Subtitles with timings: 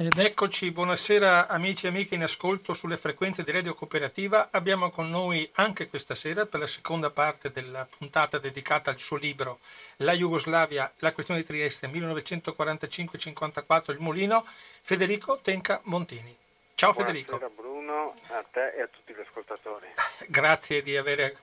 [0.00, 4.46] Ed eccoci, buonasera amici e amiche in ascolto sulle frequenze di Radio Cooperativa.
[4.52, 9.16] Abbiamo con noi anche questa sera, per la seconda parte della puntata dedicata al suo
[9.16, 9.58] libro
[9.96, 14.46] La Jugoslavia, la questione di Trieste 1945-54, il Mulino,
[14.82, 16.32] Federico Tenca Montini.
[16.76, 17.36] Ciao Federico.
[17.36, 19.88] Buonasera Bruno, a te e a tutti gli ascoltatori.
[20.28, 21.38] Grazie di, avere,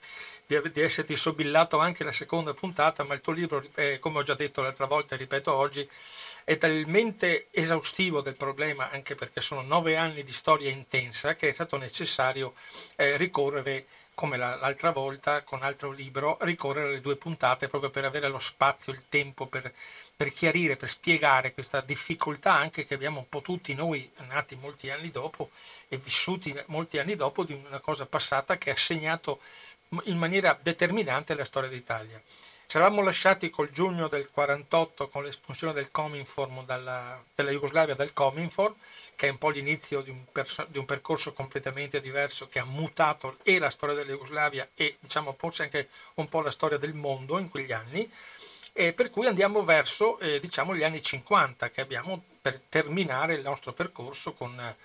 [0.46, 4.24] di, di esserti sobillato anche la seconda puntata, ma il tuo libro, eh, come ho
[4.24, 5.86] già detto l'altra volta e ripeto oggi,
[6.46, 11.54] è talmente esaustivo del problema, anche perché sono nove anni di storia intensa, che è
[11.54, 12.54] stato necessario
[12.96, 18.06] eh, ricorrere, come la, l'altra volta con altro libro, ricorrere alle due puntate proprio per
[18.06, 19.74] avere lo spazio, il tempo per,
[20.16, 24.92] per chiarire, per spiegare questa difficoltà anche che abbiamo un po' tutti noi, nati molti
[24.92, 25.50] anni dopo
[25.88, 29.42] e vissuti molti anni dopo, di una cosa passata che ha segnato
[30.04, 32.22] in maniera determinante la storia d'Italia.
[32.68, 38.12] Ci eravamo lasciati col giugno del 48 con l'espulsione del Cominform dalla, della Jugoslavia dal
[38.12, 38.74] Cominform,
[39.16, 42.66] che è un po' l'inizio di un, perso- di un, percorso completamente diverso che ha
[42.66, 46.96] mutato e la storia della Jugoslavia e diciamo forse anche un po' la storia del
[46.96, 48.12] mondo in quegli anni.
[48.74, 53.42] E per cui andiamo verso eh, diciamo, gli anni 50 che abbiamo per terminare il
[53.42, 54.76] nostro percorso con,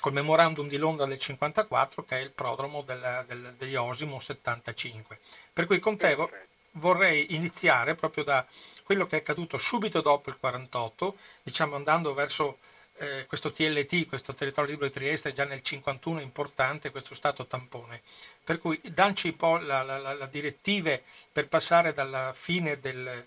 [0.00, 5.20] col memorandum di Londra del 54 che è il prodromo del, del, degli Osimo 75.
[5.52, 6.16] Per cui con te
[6.72, 8.46] vorrei iniziare proprio da
[8.82, 12.58] quello che è accaduto subito dopo il 48, diciamo andando verso
[12.96, 18.02] eh, questo TLT, questo territorio libero di Trieste, già nel 51 importante, questo stato tampone.
[18.44, 23.26] Per cui danci un po' la, la, la, la direttive per passare dalla fine del,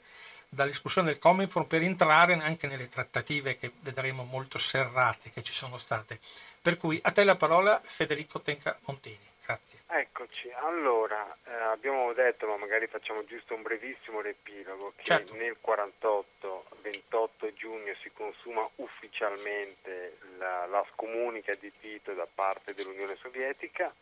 [0.49, 5.77] dall'espulsione del Cominform per entrare anche nelle trattative che vedremo molto serrate che ci sono
[5.77, 6.19] state.
[6.61, 9.32] Per cui a te la parola Federico Tenca Montini.
[9.95, 15.35] Eccoci, allora eh, abbiamo detto, ma magari facciamo giusto un brevissimo riepilogo, che certo.
[15.35, 23.17] nel 48, 28 giugno si consuma ufficialmente la, la scomunica di Tito da parte dell'Unione
[23.17, 23.93] Sovietica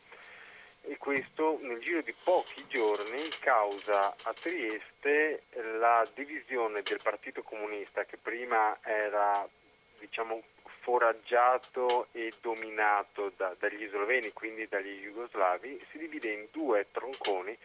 [0.83, 5.43] e questo nel giro di pochi giorni causa a Trieste
[5.77, 9.45] la divisione del Partito Comunista che prima era
[9.99, 10.41] diciamo
[10.81, 17.57] foraggiato e dominato da, dagli sloveni, quindi dagli jugoslavi, si divide in due tronconi,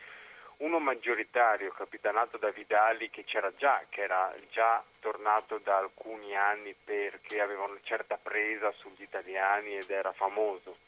[0.59, 6.75] uno maggioritario capitanato da Vidali che c'era già, che era già tornato da alcuni anni
[6.82, 10.78] perché aveva una certa presa sugli italiani ed era famoso,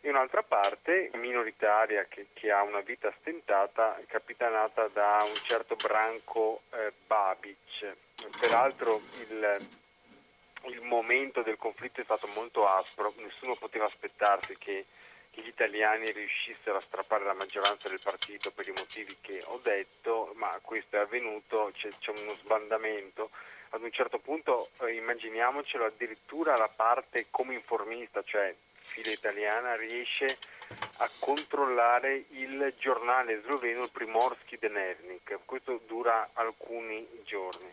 [0.00, 6.62] e un'altra parte minoritaria che, che ha una vita stentata, capitanata da un certo Branco
[6.72, 7.96] eh, Babic.
[8.38, 9.82] Peraltro il
[10.66, 14.86] il momento del conflitto è stato molto aspro, nessuno poteva aspettarsi che
[15.32, 20.32] gli italiani riuscissero a strappare la maggioranza del partito per i motivi che ho detto,
[20.36, 23.30] ma questo è avvenuto, c'è, c'è uno sbandamento.
[23.70, 28.54] Ad un certo punto eh, immaginiamocelo addirittura la parte come informista, cioè
[28.92, 30.38] fila italiana, riesce
[30.98, 35.40] a controllare il giornale sloveno Primorski Dnevnik.
[35.44, 37.72] Questo dura alcuni giorni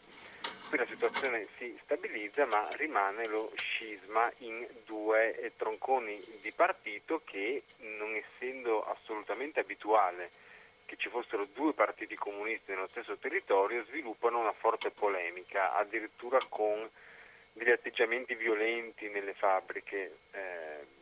[0.72, 7.64] qui la situazione si stabilizza ma rimane lo scisma in due tronconi di partito che
[7.80, 10.32] non essendo assolutamente abituale
[10.86, 16.90] che ci fossero due partiti comunisti nello stesso territorio sviluppano una forte polemica, addirittura con
[17.52, 20.20] degli atteggiamenti violenti nelle fabbriche.
[20.32, 21.00] Eh,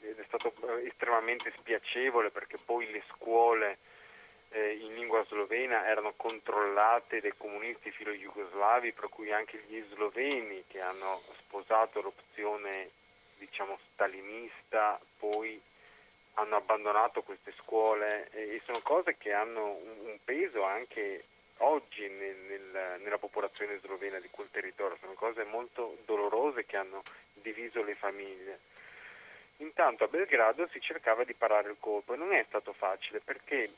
[0.00, 3.78] ed è stato estremamente spiacevole perché poi le scuole
[4.50, 10.80] eh, in lingua slovena erano controllate dai comunisti filo-jugoslavi, per cui anche gli sloveni che
[10.80, 12.90] hanno sposato l'opzione
[13.38, 15.60] diciamo stalinista poi
[16.34, 21.24] hanno abbandonato queste scuole e, sono cose che hanno un, peso anche
[21.58, 27.02] oggi nel, nel, nella popolazione slovena di quel territorio, sono cose molto dolorose che hanno
[27.32, 28.58] diviso le famiglie.
[29.58, 33.70] Intanto a Belgrado si cercava di parare il colpo e non è stato facile perché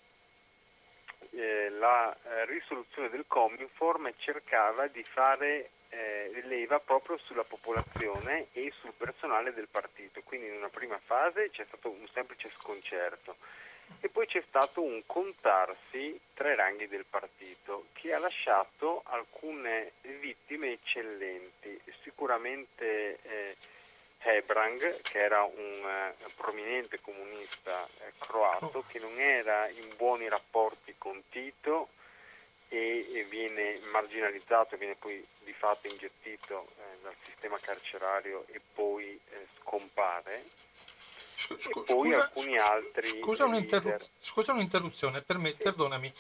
[1.30, 8.72] eh, la eh, risoluzione del Cominform cercava di fare eh, leva proprio sulla popolazione e
[8.80, 13.36] sul personale del partito, quindi in una prima fase c'è stato un semplice sconcerto
[14.00, 19.92] e poi c'è stato un contarsi tra i ranghi del partito che ha lasciato alcune
[20.20, 23.56] vittime eccellenti, sicuramente eh,
[24.20, 30.94] Hebrang, che era un uh, prominente comunista eh, croato, che non era in buoni rapporti
[30.98, 31.90] con Tito
[32.68, 39.18] e, e viene marginalizzato, viene poi di fatto ingettito eh, dal sistema carcerario e poi
[39.30, 40.44] eh, scompare.
[41.36, 45.62] Scusa, e poi scusa, alcuni altri scusa, un'interru- scusa un'interruzione, per me, sì.
[45.62, 46.12] perdonami.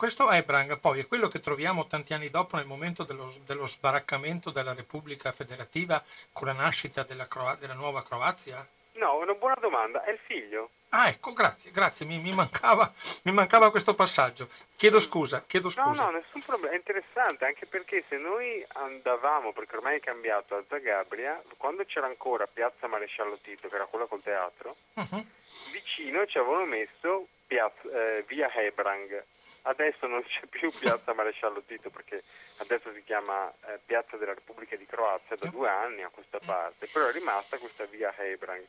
[0.00, 4.48] Questo Ebrang poi è quello che troviamo tanti anni dopo nel momento dello, dello sbaraccamento
[4.48, 6.02] della Repubblica Federativa
[6.32, 8.66] con la nascita della, Croa- della nuova Croazia?
[8.92, 10.70] No, una buona domanda, è il figlio.
[10.88, 12.90] Ah, ecco, grazie, grazie, mi, mi, mancava,
[13.24, 14.48] mi mancava, questo passaggio.
[14.74, 15.90] Chiedo scusa, chiedo scusa.
[15.90, 20.56] No, no, nessun problema, è interessante anche perché se noi andavamo, perché ormai è cambiato
[20.56, 25.26] a Zagabria, quando c'era ancora Piazza Maresciallo Tito, che era quella col teatro, uh-huh.
[25.72, 29.24] vicino ci avevano messo piazza, eh, via Hebrang.
[29.62, 32.22] Adesso non c'è più Piazza Maresciallo Tito perché
[32.58, 36.86] adesso si chiama eh, Piazza della Repubblica di Croazia da due anni a questa parte,
[36.86, 38.64] però è rimasta questa via Hebrang.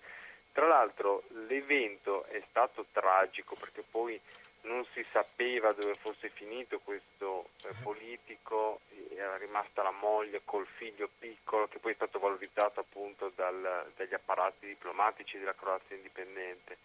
[0.51, 4.19] Tra l'altro l'evento è stato tragico perché poi
[4.63, 8.81] non si sapeva dove fosse finito questo eh, politico,
[9.15, 14.13] era rimasta la moglie col figlio piccolo che poi è stato valorizzato appunto dal, dagli
[14.13, 16.77] apparati diplomatici della Croazia indipendente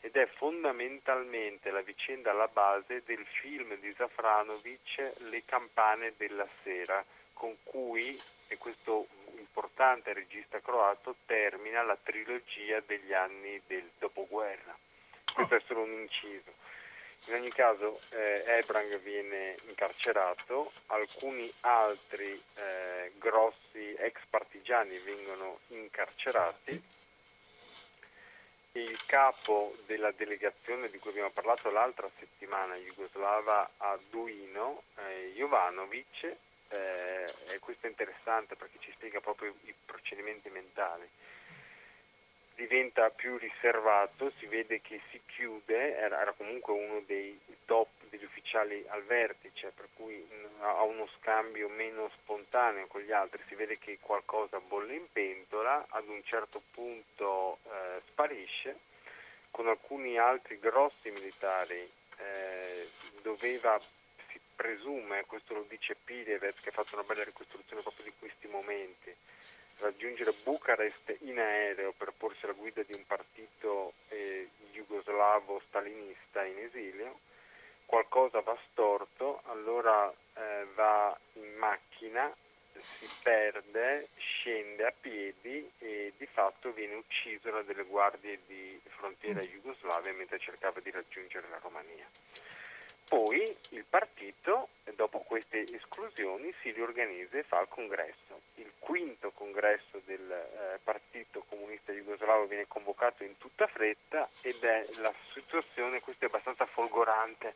[0.00, 7.04] ed è fondamentalmente la vicenda alla base del film di Zafranovic Le campane della sera
[7.32, 9.06] con cui e questo
[9.36, 14.76] importante regista croato termina la trilogia degli anni del dopoguerra.
[15.32, 16.52] Questo è solo un inciso.
[17.26, 26.82] In ogni caso eh, Ebrang viene incarcerato, alcuni altri eh, grossi ex partigiani vengono incarcerati.
[28.72, 36.36] Il capo della delegazione di cui abbiamo parlato l'altra settimana, jugoslava a Duino, eh, Jovanovic,
[36.68, 41.08] eh, e questo è interessante perché ci spiega proprio i procedimenti mentali.
[42.58, 48.84] Diventa più riservato, si vede che si chiude, era, comunque uno dei top degli ufficiali
[48.88, 50.26] al vertice, per cui
[50.58, 55.86] ha uno scambio meno spontaneo con gli altri, si vede che qualcosa bolle in pentola,
[55.88, 58.76] ad un certo punto eh, sparisce,
[59.52, 62.88] con alcuni altri grossi militari eh,
[63.22, 63.80] doveva
[64.56, 69.14] presume, questo lo dice Pilevet che ha fatto una bella ricostruzione proprio di questi momenti,
[69.78, 76.58] raggiungere Bucarest in aereo per porsi alla guida di un partito eh, jugoslavo stalinista in
[76.58, 77.20] esilio,
[77.86, 82.34] qualcosa va storto, allora eh, va in macchina,
[82.98, 89.40] si perde, scende a piedi e di fatto viene ucciso da delle guardie di frontiera
[89.40, 92.06] jugoslavia mentre cercava di raggiungere la Romania.
[93.08, 98.40] Poi il partito, dopo queste esclusioni, si riorganizza e fa il congresso.
[98.56, 104.86] Il quinto congresso del eh, Partito Comunista Jugoslavo viene convocato in tutta fretta ed è
[104.98, 107.54] la situazione, questa è abbastanza folgorante,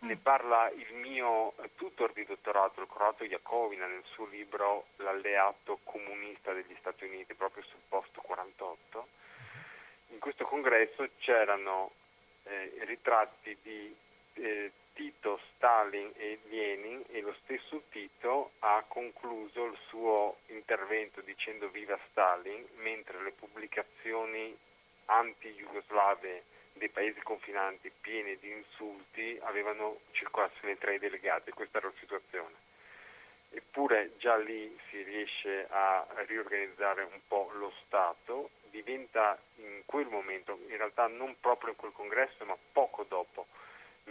[0.00, 0.22] ne mm.
[0.22, 6.74] parla il mio tutor di dottorato, il croato Jakovina, nel suo libro L'alleato comunista degli
[6.78, 9.06] Stati Uniti, proprio sul post 48.
[10.08, 11.90] In questo congresso c'erano
[12.44, 13.94] eh, ritratti di
[14.34, 21.68] eh, Tito, Stalin e Lenin e lo stesso Tito ha concluso il suo intervento dicendo
[21.68, 24.56] viva Stalin, mentre le pubblicazioni
[25.06, 26.44] anti-jugoslave
[26.74, 32.54] dei paesi confinanti piene di insulti avevano circolazione tra i delegati, questa era la situazione.
[33.50, 40.58] Eppure già lì si riesce a riorganizzare un po' lo Stato, diventa in quel momento,
[40.68, 43.33] in realtà non proprio in quel congresso, ma poco dopo,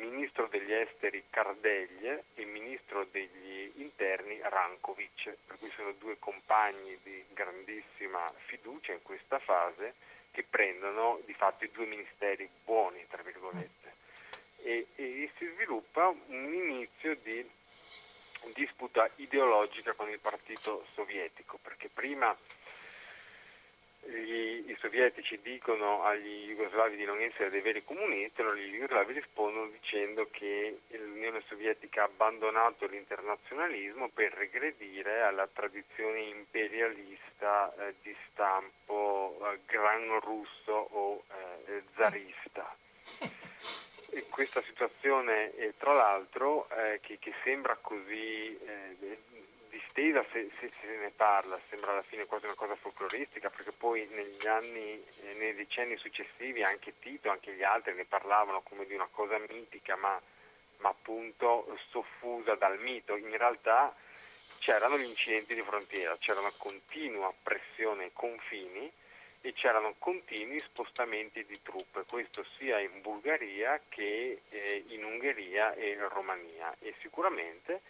[0.03, 7.23] ministro degli esteri Cardeglie e ministro degli interni Rankovic, per cui sono due compagni di
[7.33, 9.93] grandissima fiducia in questa fase
[10.31, 13.93] che prendono di fatto i due ministeri buoni, tra virgolette,
[14.63, 17.47] e, e si sviluppa un inizio di
[18.53, 22.35] disputa ideologica con il partito sovietico, perché prima
[24.05, 29.13] gli, i sovietici dicono agli jugoslavi di non essere dei veri comunisti, allora gli jugoslavi
[29.13, 38.15] rispondono dicendo che l'Unione Sovietica ha abbandonato l'internazionalismo per regredire alla tradizione imperialista eh, di
[38.29, 41.23] stampo eh, gran russo o
[41.67, 42.75] eh, zarista.
[44.09, 49.17] E questa situazione, eh, tra l'altro, eh, che, che, sembra così eh,
[49.73, 54.07] distesa se, se, se, ne parla, sembra alla fine quasi una cosa folcloristica, perché poi
[54.11, 58.93] negli anni, eh, nei decenni successivi anche Tito, anche gli altri ne parlavano come di
[58.93, 60.21] una cosa mitica, ma,
[60.77, 63.15] ma appunto soffusa dal mito.
[63.15, 63.95] In realtà
[64.59, 68.91] c'erano gli incidenti di frontiera, c'era una continua pressione ai confini
[69.41, 75.89] e c'erano continui spostamenti di truppe, questo sia in Bulgaria che eh, in Ungheria e
[75.89, 77.81] in Romania e sicuramente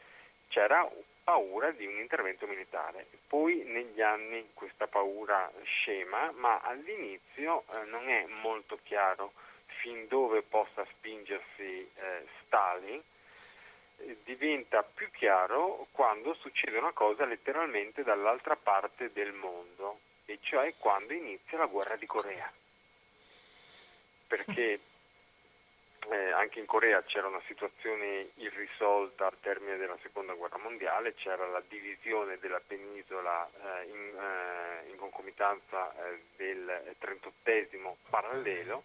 [0.47, 0.89] c'era
[1.23, 3.07] paura di un intervento militare.
[3.27, 9.33] Poi negli anni questa paura scema, ma all'inizio eh, non è molto chiaro
[9.81, 13.01] fin dove possa spingersi eh, Stalin
[14.23, 21.13] diventa più chiaro quando succede una cosa letteralmente dall'altra parte del mondo, e cioè quando
[21.13, 22.51] inizia la guerra di Corea.
[24.27, 24.79] Perché
[26.09, 31.47] eh, anche in Corea c'era una situazione irrisolta al termine della seconda guerra mondiale, c'era
[31.47, 37.33] la divisione della penisola eh, in, eh, in, concomitanza eh, del 38
[38.09, 38.83] parallelo.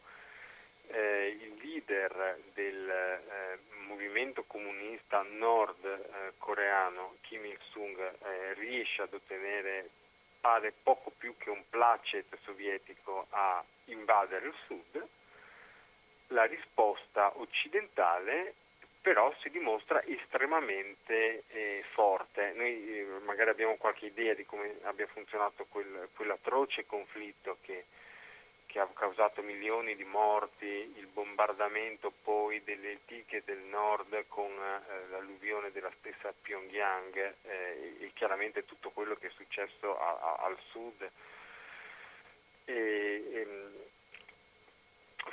[0.90, 7.98] Eh, il leader del eh, movimento comunista nord-coreano Kim Il-sung
[8.54, 9.90] riesce ad ottenere
[10.40, 15.06] pare poco più che un placet sovietico a invadere il sud
[16.28, 18.54] la risposta occidentale
[19.00, 22.52] però si dimostra estremamente eh, forte.
[22.54, 27.87] Noi eh, magari abbiamo qualche idea di come abbia funzionato quel, quell'atroce conflitto che,
[28.66, 35.08] che, ha causato milioni di morti, il bombardamento poi delle antiche del nord con eh,
[35.08, 40.58] l'alluvione della stessa Pyongyang eh, e chiaramente tutto quello che è successo a, a, al
[40.70, 41.11] sud.
[42.66, 43.47] E, e,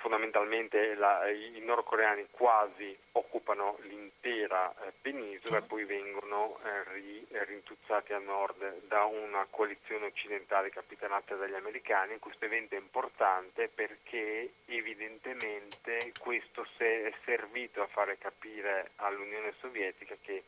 [0.05, 8.13] fondamentalmente la, i nordcoreani quasi occupano l'intera eh, penisola e poi vengono eh, ri, rintuzzati
[8.13, 12.19] a nord da una coalizione occidentale capitanata dagli americani.
[12.19, 20.43] Questo evento è importante perché evidentemente questo è servito a fare capire all'Unione Sovietica che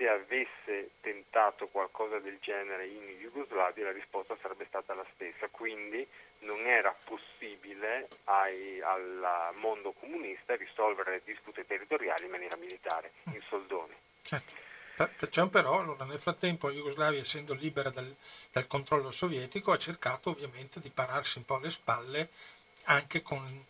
[0.00, 6.06] se avesse tentato qualcosa del genere in Jugoslavia la risposta sarebbe stata la stessa, quindi
[6.38, 13.42] non era possibile ai, al mondo comunista risolvere le dispute territoriali in maniera militare, in
[13.48, 13.94] soldoni.
[14.22, 14.68] Certo.
[15.28, 18.14] C'è un però, allora, nel frattempo la Jugoslavia, essendo libera dal,
[18.52, 22.28] dal, controllo sovietico, ha cercato ovviamente di pararsi un po' le spalle
[22.84, 23.66] anche con,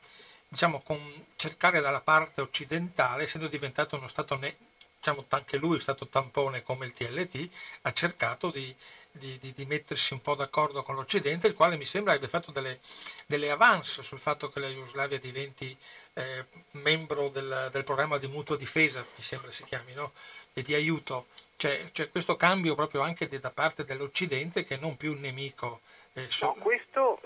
[0.46, 4.56] diciamo, con cercare dalla parte occidentale, essendo diventato uno Stato ne-
[5.00, 7.49] diciamo, anche lui è stato tampone come il TLT,
[7.83, 8.75] ha cercato di,
[9.11, 12.52] di, di, di, mettersi un po' d'accordo con l'Occidente, il quale mi sembra abbia fatto
[12.52, 12.80] delle,
[13.26, 15.75] delle avance sul fatto che la Jugoslavia diventi
[16.12, 20.12] eh, membro del, del, programma di mutua difesa, mi sembra si chiami, no?
[20.52, 21.28] e di aiuto.
[21.57, 25.80] C'è, c'è, questo cambio proprio anche da parte dell'Occidente che non più un nemico.
[26.12, 26.47] Eh, so...
[26.47, 27.20] no, questo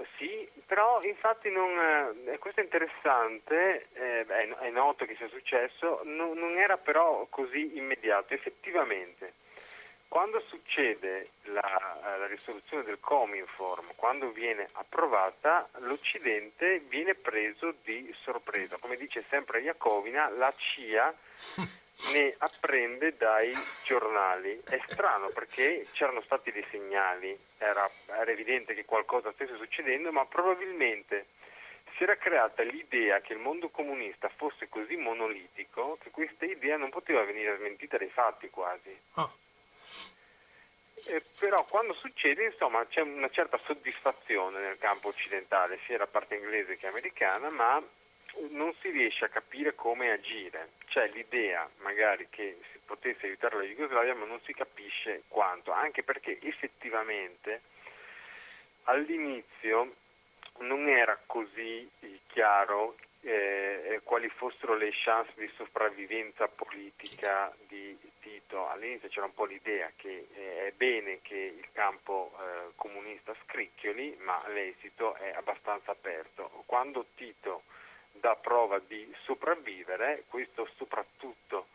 [0.66, 6.38] però infatti non, eh, questo è interessante, eh, è, è, noto che sia successo, non,
[6.38, 8.34] non era però così immediato.
[8.34, 9.34] Effettivamente,
[10.08, 18.76] quando succede la, la, risoluzione del Cominform, quando viene approvata, l'Occidente viene preso di sorpresa.
[18.78, 21.14] Come dice sempre Iacovina, la CIA
[22.12, 24.60] ne apprende dai giornali.
[24.64, 30.24] È strano perché c'erano stati dei segnali, era, era evidente che qualcosa stesse succedendo, ma
[30.26, 31.26] probabilmente
[31.96, 36.90] si era creata l'idea che il mondo comunista fosse così monolitico che questa idea non
[36.90, 38.96] poteva venire smentita dai fatti quasi.
[39.14, 39.32] Oh.
[41.06, 46.34] Eh, però quando succede insomma c'è una certa soddisfazione nel campo occidentale, sia da parte
[46.34, 47.82] inglese che americana, ma
[48.50, 50.70] non si riesce a capire come agire.
[50.86, 56.02] C'è l'idea magari che si potesse aiutare la Jugoslavia, ma non si capisce quanto, anche
[56.02, 57.62] perché effettivamente
[58.84, 59.94] all'inizio
[60.58, 61.88] non era così
[62.28, 68.68] chiaro eh, quali fossero le chance di sopravvivenza politica di Tito.
[68.68, 74.16] All'inizio c'era un po' l'idea che eh, è bene che il campo eh, comunista scricchioli,
[74.20, 76.64] ma l'esito è abbastanza aperto.
[76.66, 77.62] Quando Tito
[78.24, 81.66] dà prova di sopravvivere, questo soprattutto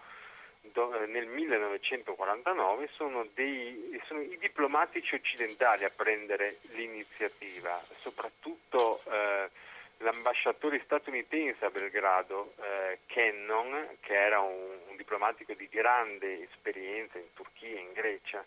[0.63, 9.49] eh, nel 1949 sono, dei, sono, i diplomatici occidentali a prendere l'iniziativa, soprattutto eh,
[9.97, 17.31] l'ambasciatore statunitense a Belgrado, eh, Kennon, che era un, un, diplomatico di grande esperienza in
[17.35, 18.43] Turchia e in Grecia,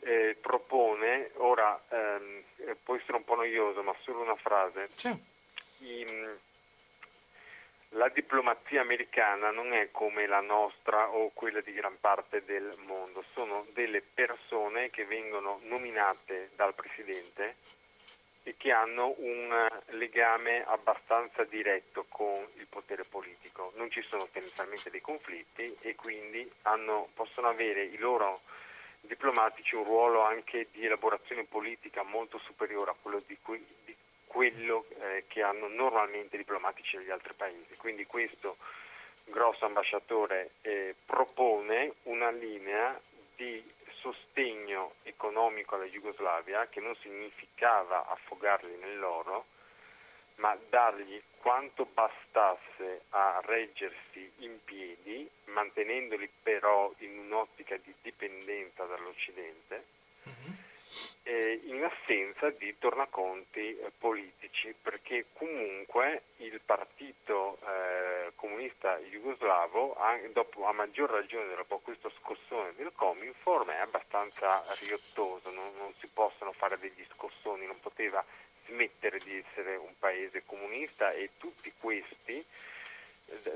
[0.00, 2.42] eh, propone, ora ehm,
[2.82, 5.14] può essere un po' noioso, ma solo una frase, sì.
[5.80, 6.38] in,
[7.94, 13.24] la diplomazia americana non è come la nostra o quella di gran parte del mondo,
[13.32, 17.56] sono delle persone che vengono nominate dal Presidente
[18.44, 23.72] e che hanno un legame abbastanza diretto con il potere politico.
[23.76, 28.40] Non ci sono tendenzialmente dei conflitti e quindi hanno, possono avere i loro
[29.02, 33.64] diplomatici un ruolo anche di elaborazione politica molto superiore a quello di, cui,
[34.32, 37.76] quello eh, che hanno normalmente i diplomatici degli altri paesi.
[37.76, 38.56] Quindi questo
[39.24, 42.98] grosso ambasciatore eh, propone una linea
[43.36, 43.62] di
[44.00, 49.44] sostegno economico alla Jugoslavia che non significava affogarli nell'oro,
[50.36, 59.84] ma dargli quanto bastasse a reggersi in piedi, mantenendoli però in un'ottica di dipendenza dall'Occidente,
[60.26, 60.52] mm-hmm.
[61.22, 70.18] Eh, in assenza di tornaconti eh, politici, perché comunque il partito eh, comunista jugoslavo, a,
[70.32, 76.08] dopo, a maggior ragione dopo questo scossone del Cominform, è abbastanza riottoso, non, non si
[76.08, 78.24] possono fare degli scossoni, non poteva
[78.66, 82.44] smettere di essere un paese comunista e tutti questi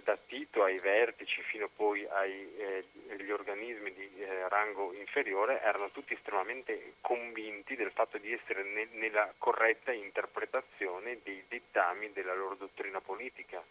[0.02, 6.14] da Tito ai vertici fino poi agli eh, organismi di eh, rango inferiore erano tutti
[6.14, 13.00] estremamente convinti del fatto di essere ne, nella corretta interpretazione dei dettami della loro dottrina
[13.00, 13.62] politica.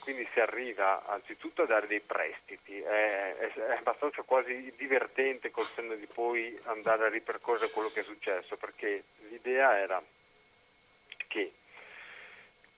[0.00, 5.66] Quindi si arriva anzitutto a dare dei prestiti, è, è, è abbastanza quasi divertente col
[5.74, 10.02] senno di poi andare a ripercorrere quello che è successo, perché l'idea era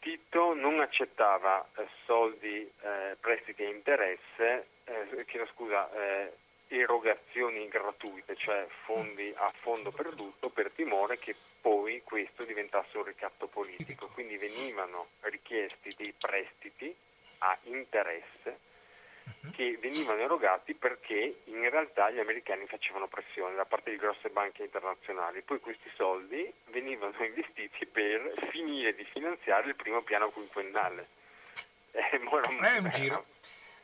[0.07, 6.33] Tito non accettava eh, soldi, eh, prestiti e interesse, eh, chiedo scusa, eh,
[6.69, 13.49] erogazioni gratuite, cioè fondi a fondo perduto per timore che poi questo diventasse un ricatto
[13.49, 14.07] politico.
[14.15, 16.95] Quindi venivano richiesti dei prestiti
[17.39, 18.61] a interesse
[19.26, 19.50] Mhm.
[19.52, 24.62] che venivano erogati perché in realtà gli americani facevano pressione da parte di grosse banche
[24.62, 25.42] internazionali.
[25.42, 31.09] Poi questi soldi venivano investiti per finire di finanziare il primo piano quinquennale.
[31.92, 33.25] Eh, è un giro.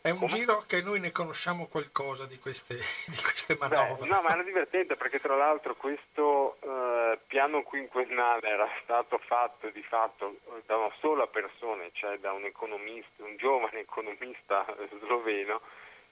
[0.03, 0.33] È un Come?
[0.33, 2.75] giro che noi ne conosciamo qualcosa di queste,
[3.07, 4.03] di queste manovre.
[4.03, 9.71] Beh, no, ma era divertente perché tra l'altro questo eh, piano quinquennale era stato fatto
[9.71, 14.67] di fatto da una sola persona, cioè da un economista, un giovane economista
[15.05, 15.61] sloveno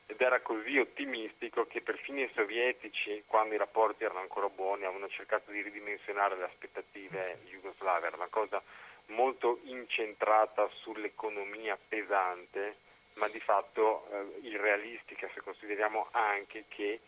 [0.06, 5.09] ed era così ottimistico che per fini sovietici, quando i rapporti erano ancora buoni, avevano
[5.09, 8.62] cercato di ridimensionare le aspettative jugoslave, era una cosa
[9.06, 12.88] molto incentrata sull'economia pesante
[13.20, 17.00] ma di fatto eh, irrealistica se consideriamo anche che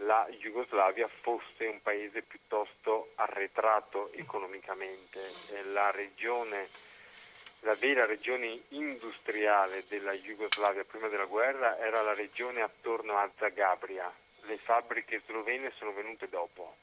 [0.00, 5.32] la Jugoslavia fosse un paese piuttosto arretrato economicamente.
[5.72, 6.68] La, regione,
[7.60, 14.12] la vera regione industriale della Jugoslavia prima della guerra era la regione attorno a Zagabria.
[14.42, 16.76] Le fabbriche slovene sono venute dopo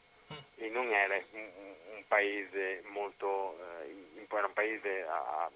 [0.55, 1.49] e non era un,
[1.95, 3.55] un paese molto,
[3.86, 5.51] eh, era un paese a,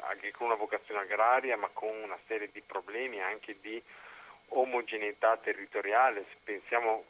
[0.00, 3.82] anche con una vocazione agraria ma con una serie di problemi anche di
[4.48, 7.04] omogeneità territoriale, pensiamo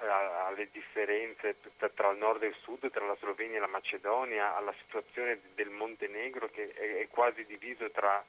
[0.00, 1.56] eh, alle differenze
[1.94, 5.70] tra il nord e il sud, tra la Slovenia e la Macedonia, alla situazione del
[5.70, 8.24] Montenegro che è quasi diviso tra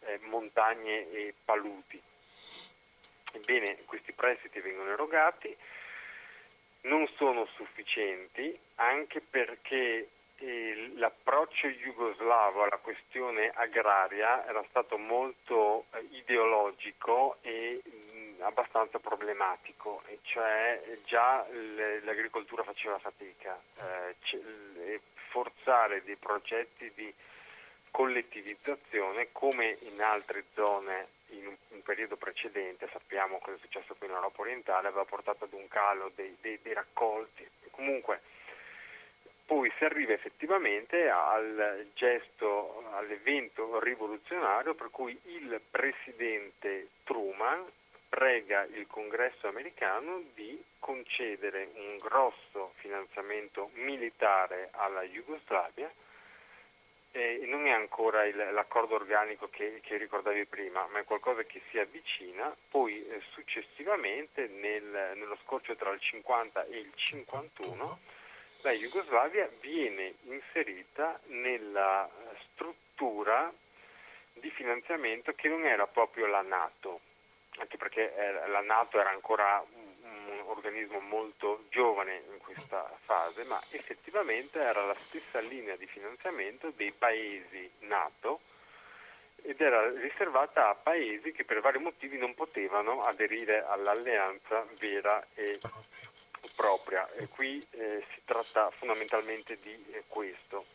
[0.00, 2.00] eh, montagne e paludi.
[3.32, 5.54] Ebbene, questi prestiti vengono erogati,
[6.82, 10.08] non sono sufficienti anche perché
[10.96, 17.80] l'approccio jugoslavo alla questione agraria era stato molto eh, ideologico e
[18.40, 21.46] abbastanza problematico, e cioè già
[22.02, 27.12] l'agricoltura faceva fatica, eh, forzare dei progetti di
[27.90, 34.08] collettivizzazione come in altre zone in un, un, periodo precedente, sappiamo cosa è successo qui
[34.08, 37.48] in Europa orientale, aveva portato ad un calo dei, dei, dei raccolti.
[37.70, 38.20] Comunque
[39.46, 47.64] poi si arriva effettivamente al gesto, all'evento rivoluzionario per cui il presidente Truman
[48.08, 55.92] prega il congresso americano di concedere un grosso finanziamento militare alla Jugoslavia.
[57.10, 61.60] E non è ancora il, l'accordo organico che, che, ricordavi prima, ma è qualcosa che
[61.70, 67.98] si avvicina, poi eh, successivamente nel, nello scorcio tra il 50 e il 51
[68.64, 72.08] la Jugoslavia viene inserita nella
[72.44, 73.52] struttura
[74.32, 77.00] di finanziamento che non era proprio la Nato,
[77.58, 83.62] anche perché eh, la Nato era ancora un organismo molto giovane in questa fase, ma
[83.68, 88.40] effettivamente era la stessa linea di finanziamento dei paesi Nato
[89.42, 95.60] ed era riservata a paesi che per vari motivi non potevano aderire all'alleanza vera e
[96.54, 100.66] propria e qui eh, si tratta fondamentalmente di eh, questo.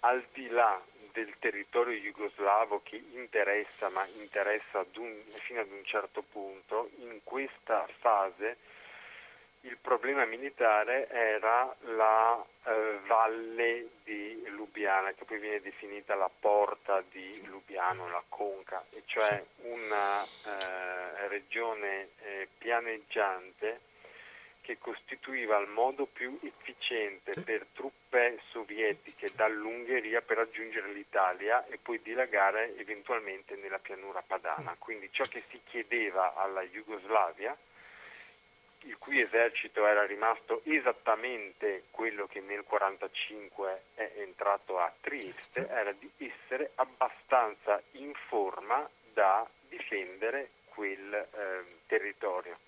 [0.00, 0.80] Al di là
[1.12, 7.20] del territorio jugoslavo che interessa, ma interessa ad un, fino ad un certo punto, in
[7.22, 8.56] questa fase
[9.62, 17.02] il problema militare era la eh, valle di Lubiana, che poi viene definita la porta
[17.10, 23.80] di Lubiano, la conca, e cioè una eh, regione eh, pianeggiante
[24.70, 32.00] che costituiva il modo più efficiente per truppe sovietiche dall'Ungheria per raggiungere l'Italia e poi
[32.00, 34.76] dilagare eventualmente nella pianura padana.
[34.78, 37.56] Quindi ciò che si chiedeva alla Jugoslavia,
[38.82, 45.90] il cui esercito era rimasto esattamente quello che nel 1945 è entrato a Trieste, era
[45.90, 52.58] di essere abbastanza in forma da difendere quel eh, territorio.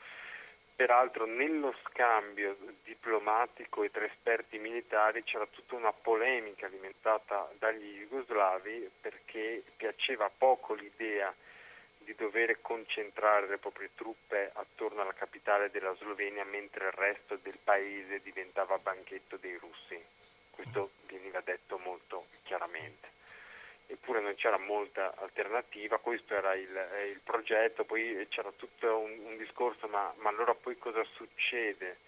[0.83, 8.91] Peraltro nello scambio diplomatico e tra esperti militari c'era tutta una polemica alimentata dagli jugoslavi
[9.01, 11.33] perché piaceva poco l'idea
[11.99, 17.59] di dover concentrare le proprie truppe attorno alla capitale della Slovenia mentre il resto del
[17.63, 20.05] paese diventava banchetto dei russi.
[20.51, 23.21] Questo veniva detto molto chiaramente
[23.93, 29.19] eppure non c'era molta alternativa, questo era il, eh, il progetto, poi c'era tutto un,
[29.25, 31.99] un discorso, ma, ma, allora poi cosa succede?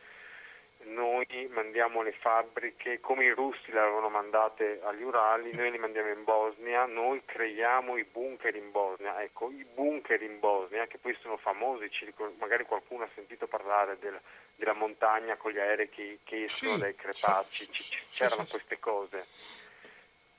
[0.84, 6.10] Noi mandiamo le fabbriche, come i russi le avevano mandate agli Urali, noi le mandiamo
[6.10, 9.22] in Bosnia, noi creiamo i bunker in Bosnia.
[9.22, 11.88] Ecco, i bunker in Bosnia, che poi sono famosi,
[12.36, 14.20] magari qualcuno ha sentito parlare del,
[14.56, 19.26] della montagna con gli aerei che, che escono sì, dai crepacci, sì, c'erano queste cose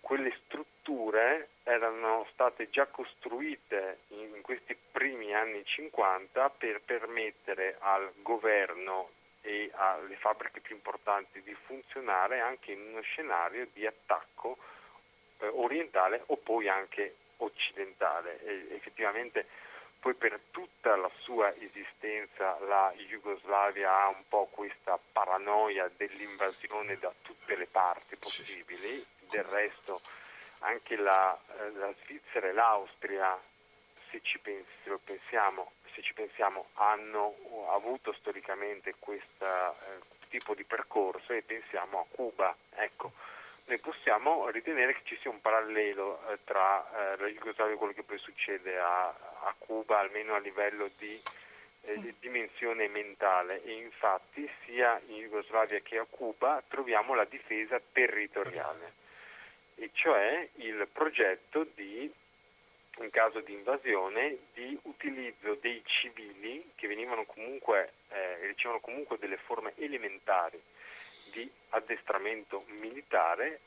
[0.06, 9.10] quelle strutture erano state già costruite in questi primi anni 50 per permettere al governo
[9.42, 14.58] e alle fabbriche più importanti di funzionare anche in uno scenario di attacco
[15.40, 18.40] eh, orientale o poi anche occidentale.
[18.46, 19.48] E effettivamente
[20.00, 27.12] poi per tutta la sua esistenza la Jugoslavia ha un po' questa paranoia dell'invasione da
[27.24, 30.02] tutte le parti possibili del resto
[30.66, 33.40] anche la, eh, la Svizzera e l'Austria,
[34.10, 37.36] se ci, pensi, se pensiamo, se ci pensiamo, hanno
[37.72, 42.56] avuto storicamente questo eh, tipo di percorso e pensiamo a Cuba.
[42.76, 43.12] Ecco,
[43.66, 47.94] noi possiamo ritenere che ci sia un parallelo eh, tra eh, la Jugoslavia e quello
[47.94, 51.22] che poi succede a, a Cuba, almeno a livello di,
[51.82, 53.64] eh, di, dimensione mentale.
[53.64, 59.04] E infatti sia in Jugoslavia che a Cuba troviamo la difesa territoriale
[59.76, 62.12] e cioè il progetto di,
[63.00, 69.38] in caso di invasione, di utilizzo dei civili che venivano comunque, eh, ricevono comunque delle
[69.38, 70.62] forme elementari
[71.32, 73.60] di addestramento militare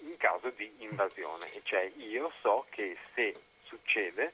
[0.00, 1.52] in caso di invasione.
[1.54, 4.32] E cioè io so che se succede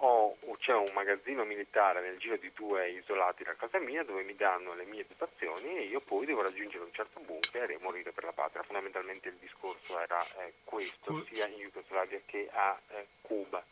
[0.00, 4.34] ho, c'è un magazzino militare nel giro di due isolati da casa mia dove mi
[4.34, 8.24] danno le mie dotazioni e io poi devo raggiungere un certo bunker e morire per
[8.24, 8.62] la patria.
[8.62, 13.64] Fondamentalmente il discorso era eh, questo, sia in Jugoslavia che a eh, Cuba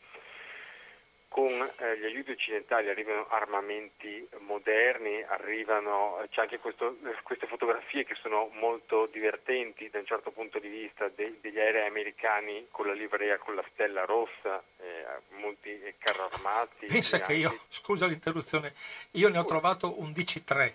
[1.28, 8.14] con eh, gli aiuti occidentali arrivano armamenti moderni, arrivano, c'è anche questo, queste fotografie che
[8.14, 12.92] sono molto divertenti da un certo punto di vista de, degli aerei americani con la
[12.92, 15.04] livrea con la stella rossa, eh,
[15.38, 16.86] molti carri armati.
[16.86, 18.74] Pensa che io, scusa l'interruzione,
[19.12, 20.72] io ne ho trovato un DC-3,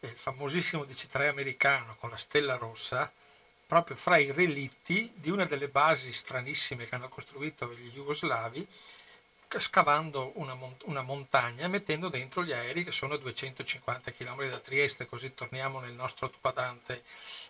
[0.00, 3.12] il famosissimo DC-3 americano con la stella rossa,
[3.66, 8.66] proprio fra i relitti di una delle basi stranissime che hanno costruito gli jugoslavi
[9.58, 14.48] scavando una, mont- una, montagna e mettendo dentro gli aerei che sono a 250 km
[14.48, 17.02] da Trieste, così torniamo nel nostro quadrante.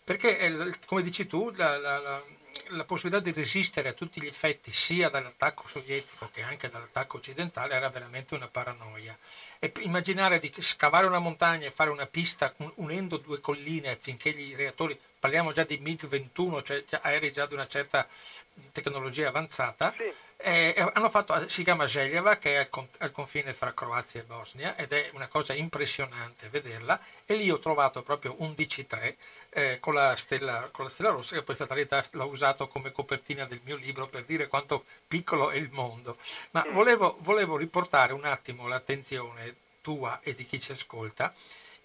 [0.04, 2.22] Perché, come dici tu, la, la, la,
[2.68, 7.74] la, possibilità di resistere a tutti gli effetti, sia dall'attacco sovietico che anche dall'attacco occidentale,
[7.74, 9.18] era veramente una paranoia.
[9.58, 14.54] E immaginare di scavare una montagna e fare una pista unendo due colline affinché gli
[14.54, 18.06] reattori, parliamo già di MiG-21, cioè aerei già di una certa
[18.72, 23.54] tecnologia avanzata, sì eh, hanno fatto, si chiama Željeva che è al, con, al, confine
[23.54, 28.34] fra Croazia e Bosnia ed è una cosa impressionante vederla e lì ho trovato proprio
[28.38, 29.14] un DC3
[29.50, 33.46] eh, con, la stella, con, la stella, rossa che poi realtà l'ho usato come copertina
[33.46, 36.18] del mio libro per dire quanto piccolo è il mondo.
[36.50, 36.72] Ma mm.
[36.72, 41.32] volevo, volevo riportare un attimo l'attenzione tua e di chi ci ascolta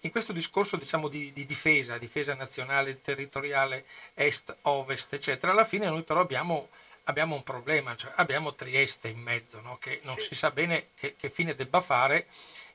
[0.04, 3.84] in questo discorso diciamo, di, di, difesa, difesa nazionale, territoriale,
[4.14, 6.68] est, ovest, eccetera, alla fine noi però abbiamo
[7.04, 9.78] abbiamo un problema, cioè abbiamo Trieste in mezzo, no?
[9.78, 12.26] che non si sa bene che, che, fine debba fare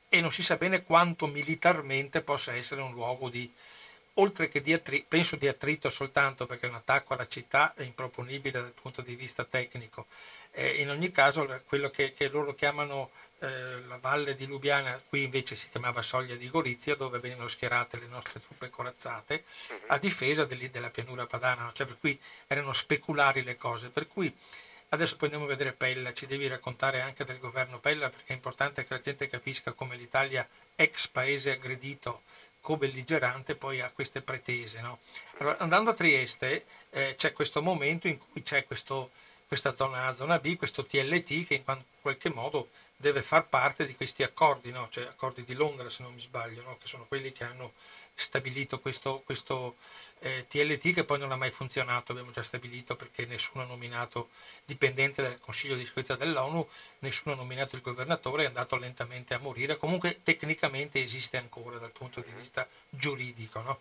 [0.09, 3.51] e non si sa bene quanto militarmente possa essere un luogo di,
[4.15, 8.59] oltre che di attrito, penso di attrito soltanto perché un attacco alla città è improponibile
[8.59, 10.07] dal punto di vista tecnico.
[10.51, 15.23] Eh, in ogni caso quello che, che loro chiamano eh, la valle di Lubiana, qui
[15.23, 19.77] invece si chiamava Soglia di Gorizia, dove venivano schierate le nostre truppe corazzate mhm.
[19.87, 23.89] a difesa della pianura padana, cioè per cui erano speculari le cose.
[23.89, 24.35] Per cui
[24.89, 28.35] adesso poi andiamo a vedere Pella, ci devi raccontare anche del governo Pella perché è
[28.35, 32.23] importante che la gente capisca come l'Italia, ex paese aggredito,
[32.61, 34.81] co-belligerante poi ha queste pretese.
[34.81, 34.99] No?
[35.37, 39.11] Allora, andando a Trieste eh, c'è questo momento in cui c'è questo,
[39.47, 43.95] questa zona A, zona B, questo TLT che in qualche modo deve far parte di
[43.95, 44.87] questi accordi, no?
[44.89, 46.77] cioè accordi di Londra se non mi sbaglio, no?
[46.77, 47.73] che sono quelli che hanno
[48.15, 49.75] stabilito questo, questo
[50.19, 54.29] eh, TLT che poi non ha mai funzionato, abbiamo già stabilito perché nessuno ha nominato
[54.65, 56.67] dipendente dal Consiglio di sicurezza dell'ONU,
[56.99, 61.91] nessuno ha nominato il governatore, è andato lentamente a morire, comunque tecnicamente esiste ancora dal
[61.91, 63.61] punto di vista giuridico.
[63.61, 63.79] No?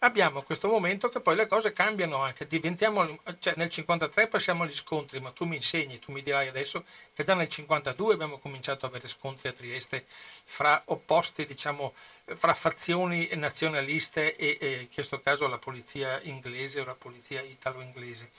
[0.00, 4.72] Abbiamo questo momento che poi le cose cambiano anche, diventiamo, cioè nel 53 passiamo agli
[4.72, 8.86] scontri, ma tu mi insegni, tu mi dirai adesso che già nel 52 abbiamo cominciato
[8.86, 10.06] ad avere scontri a Trieste
[10.44, 11.94] fra opposti, diciamo,
[12.36, 18.30] fra fazioni nazionaliste e, e in questo caso la polizia inglese o la polizia italo-inglese.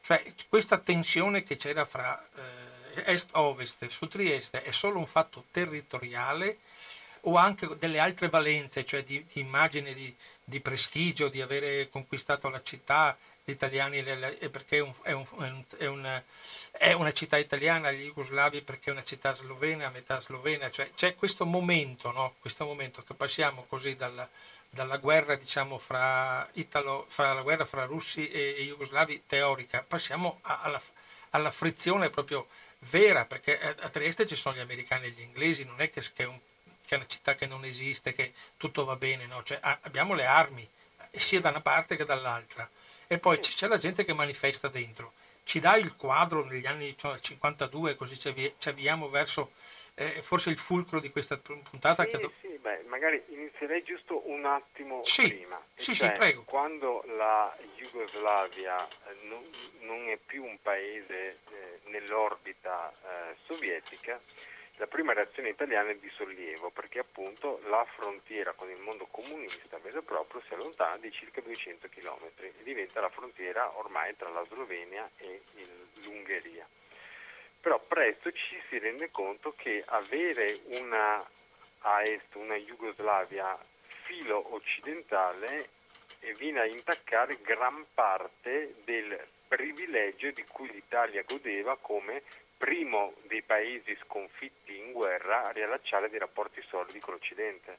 [0.00, 6.58] Cioè questa tensione che c'era fra eh, est-ovest su Trieste è solo un fatto territoriale
[7.26, 10.14] o anche delle altre valenze, cioè di, di immagine, di,
[10.44, 14.02] di prestigio, di avere conquistato la città, gli italiani,
[14.50, 16.22] perché è, un, è, un, è, una,
[16.70, 21.14] è, una, città italiana, gli jugoslavi perché è una città slovena, metà slovena, cioè c'è
[21.14, 22.36] questo momento, no?
[22.40, 24.28] questo momento che passiamo così dalla,
[24.70, 30.38] dalla guerra, diciamo, fra, Italo, fra, la guerra fra russi e, e jugoslavi teorica, passiamo
[30.42, 30.82] a, alla,
[31.30, 32.48] alla, frizione proprio
[32.90, 36.22] vera, perché a Trieste ci sono gli americani e gli inglesi, non è che, che,
[36.24, 36.38] è, un,
[36.86, 39.42] che è, una città che non esiste, che tutto va bene, no?
[39.42, 40.68] cioè, abbiamo le armi,
[41.12, 42.68] sia da una parte che dall'altra
[43.06, 45.12] e poi c'è la gente che manifesta dentro.
[45.44, 49.52] Ci dà il quadro negli anni cioè, 52, così ci avviamo verso
[49.94, 52.04] eh, forse il fulcro di questa puntata.
[52.04, 52.30] Sì, che...
[52.40, 55.60] sì, beh, magari inizierei giusto un attimo sì, prima.
[55.76, 56.42] Sì, cioè, sì, prego.
[56.44, 58.88] Quando la Jugoslavia
[59.22, 59.44] non,
[59.80, 64.20] non, è più un paese eh, nell'orbita eh, sovietica,
[64.76, 69.78] la prima reazione italiana è di sollievo perché appunto la frontiera con il mondo comunista
[69.78, 74.30] vero e proprio si allontana di circa 200 km e diventa la frontiera ormai tra
[74.30, 75.42] la Slovenia e
[76.02, 76.66] l'Ungheria.
[77.60, 81.24] Però presto ci si rende conto che avere una
[81.86, 83.56] a est, una Jugoslavia
[84.04, 85.68] filo occidentale
[86.36, 92.22] viene a intaccare gran parte del privilegio di cui l'Italia godeva come
[92.64, 97.76] primo dei paesi sconfitti in guerra a riallacciare dei rapporti solidi con l'Occidente.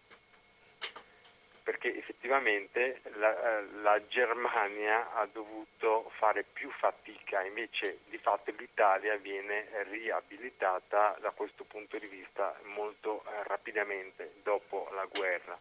[1.63, 9.15] Perché effettivamente la, eh, la, Germania ha dovuto fare più fatica, invece di fatto l'Italia
[9.15, 15.57] viene riabilitata da questo punto di vista molto eh, rapidamente dopo la guerra.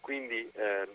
[0.00, 0.88] Quindi eh,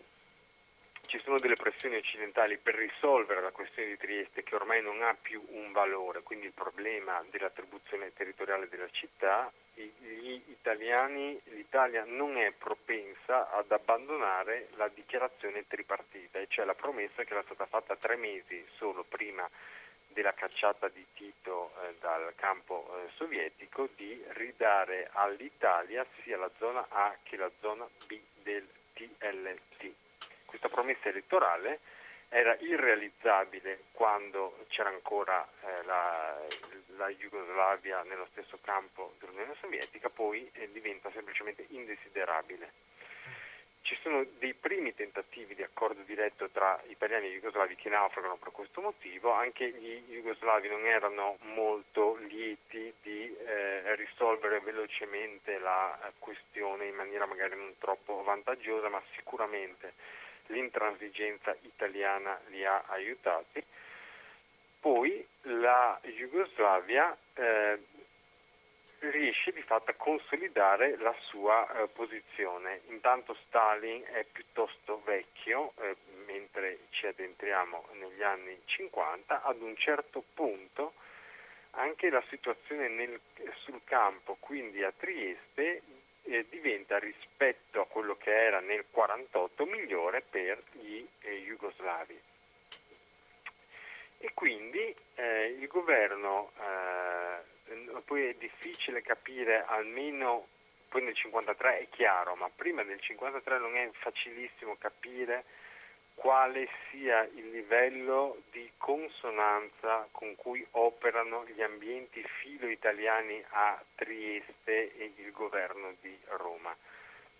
[1.13, 5.13] ci sono delle pressioni occidentali per risolvere la questione di Trieste che ormai non ha
[5.13, 12.51] più un valore, quindi il problema dell'attribuzione territoriale della città, gli italiani, l'Italia non è
[12.57, 18.15] propensa ad abbandonare la dichiarazione tripartita, e cioè la promessa che era stata fatta tre
[18.15, 19.47] mesi solo prima
[20.07, 26.87] della cacciata di Tito eh, dal campo eh, sovietico di ridare all'Italia sia la zona
[26.89, 30.01] A che la zona B del TLT
[30.53, 31.79] questa promessa elettorale
[32.29, 36.39] era irrealizzabile quando c'era ancora eh, la,
[36.97, 42.71] la, Jugoslavia nello stesso campo dell'Unione Sovietica, poi eh, diventa semplicemente indesiderabile.
[43.81, 48.51] Ci sono dei primi tentativi di accordo diretto tra italiani e jugoslavi che naufragano per
[48.51, 56.11] questo motivo, anche gli jugoslavi non erano molto lieti di eh, risolvere velocemente la eh,
[56.19, 60.21] questione in maniera magari non troppo vantaggiosa, ma sicuramente
[60.53, 63.63] l'intransigenza italiana li ha aiutati.
[64.79, 67.79] Poi la Jugoslavia eh,
[68.99, 72.81] riesce di fatto a consolidare la sua eh, posizione.
[72.87, 80.23] Intanto Stalin è piuttosto vecchio, eh, mentre ci addentriamo negli anni 50, ad un certo
[80.33, 80.93] punto
[81.71, 83.19] anche la situazione nel,
[83.63, 85.81] sul campo, quindi a Trieste,
[86.23, 92.19] eh, diventa rispetto a quello che era nel 1948 migliore per gli eh, jugoslavi.
[94.19, 100.47] E quindi eh, il governo, eh, poi è difficile capire almeno,
[100.87, 105.43] poi nel 1953 è chiaro, ma prima del 1953 non è facilissimo capire
[106.23, 115.11] quale sia il livello di consonanza con cui operano gli ambienti filo-italiani a Trieste e
[115.17, 116.73] il governo di Roma.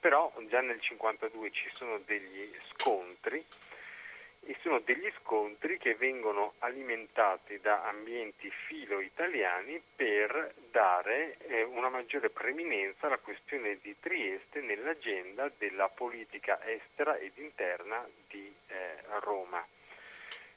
[0.02, 3.41] Però già nel 1952 ci sono degli scontri
[4.45, 12.29] e sono degli scontri che vengono alimentati da ambienti filo-italiani per dare eh, una maggiore
[12.29, 19.65] preminenza alla questione di Trieste nell'agenda della politica estera ed interna di eh, Roma.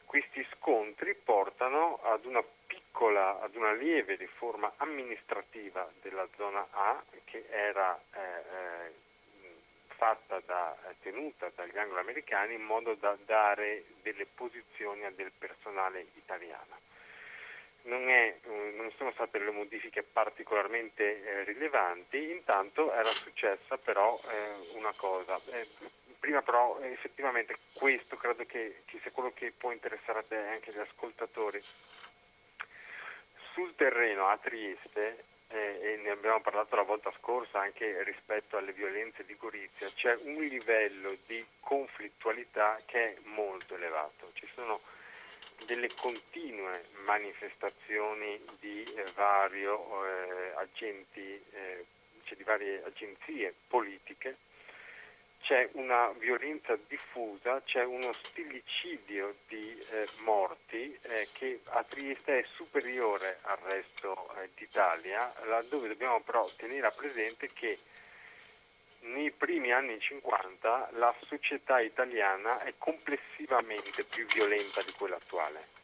[0.05, 7.44] Questi scontri portano ad una piccola, ad una lieve riforma amministrativa della zona A che
[7.51, 9.05] era eh, eh
[9.97, 16.79] fatta da, tenuta dagli anglo-americani in modo da dare delle posizioni a del personale italiano.
[17.83, 24.21] Non, è, eh, non sono state le modifiche particolarmente eh, rilevanti, intanto era successa però
[24.29, 25.41] eh, una cosa.
[25.53, 25.69] Eh,
[26.19, 30.49] prima però effettivamente questo credo che, che sia quello che può interessare a te e
[30.49, 31.63] anche agli ascoltatori.
[33.53, 38.73] Sul terreno a Trieste eh, e ne abbiamo parlato la volta scorsa anche rispetto alle
[38.73, 44.31] violenze di Gorizia, c'è un livello di conflittualità che è molto elevato.
[44.35, 44.81] Ci sono
[45.65, 51.85] delle continue manifestazioni di eh, vario eh, agenti, eh,
[52.25, 54.37] cioè di varie agenzie politiche
[55.40, 62.46] c'è una violenza diffusa, c'è uno stillicidio di eh, morti eh, che a Trieste è
[62.55, 67.79] superiore al resto eh, d'Italia, laddove dobbiamo però tenere a presente che
[69.01, 75.76] nei primi anni 50 la società italiana è complessivamente più violenta di quella attuale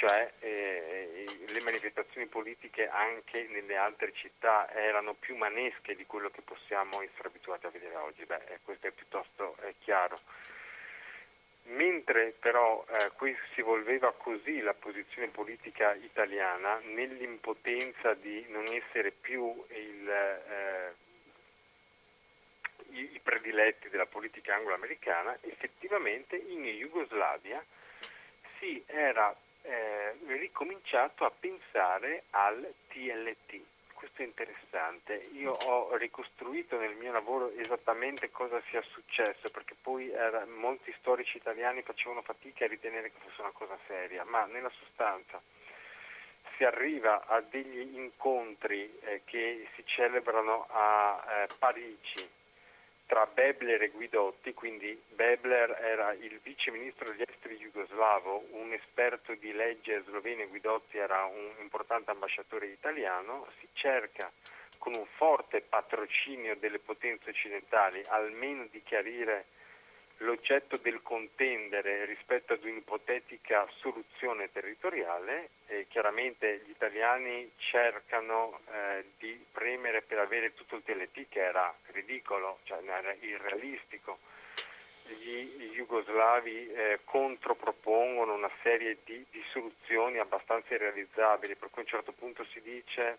[0.00, 6.40] cioè eh, le manifestazioni politiche anche nelle altre città erano più manesche di quello che
[6.40, 10.18] possiamo essere abituati a vedere oggi, Beh, eh, questo è piuttosto eh, chiaro.
[11.64, 19.62] Mentre però eh, si evolveva così la posizione politica italiana, nell'impotenza di non essere più
[19.68, 20.94] il, eh,
[22.92, 27.62] i, i prediletti della politica anglo-americana, effettivamente in Jugoslavia
[28.58, 33.60] si era eh, ricominciato a pensare al TLT.
[33.94, 35.28] Questo è interessante.
[35.34, 41.36] Io ho ricostruito nel mio lavoro esattamente cosa sia successo, perché poi era, molti storici
[41.36, 45.40] italiani facevano fatica a ritenere che fosse una cosa seria, ma nella sostanza
[46.56, 52.28] si arriva a degli incontri eh, che si celebrano a eh, Parigi
[53.10, 59.34] tra Bebler e Guidotti, quindi Bebler era il vice ministro degli esteri jugoslavo, un esperto
[59.34, 64.30] di legge sloveno e Guidotti era un importante ambasciatore italiano, si cerca
[64.78, 69.46] con un forte patrocinio delle potenze occidentali almeno di chiarire
[70.20, 79.44] l'oggetto del contendere rispetto ad un'ipotetica soluzione territoriale e chiaramente gli italiani cercano eh, di
[79.50, 84.18] premere per avere tutto il TLT che era ridicolo, cioè era irrealistico.
[85.06, 91.90] Gli jugoslavi eh, contropropongono una serie di, di, soluzioni abbastanza irrealizzabili, per cui a un
[91.90, 93.18] certo punto si dice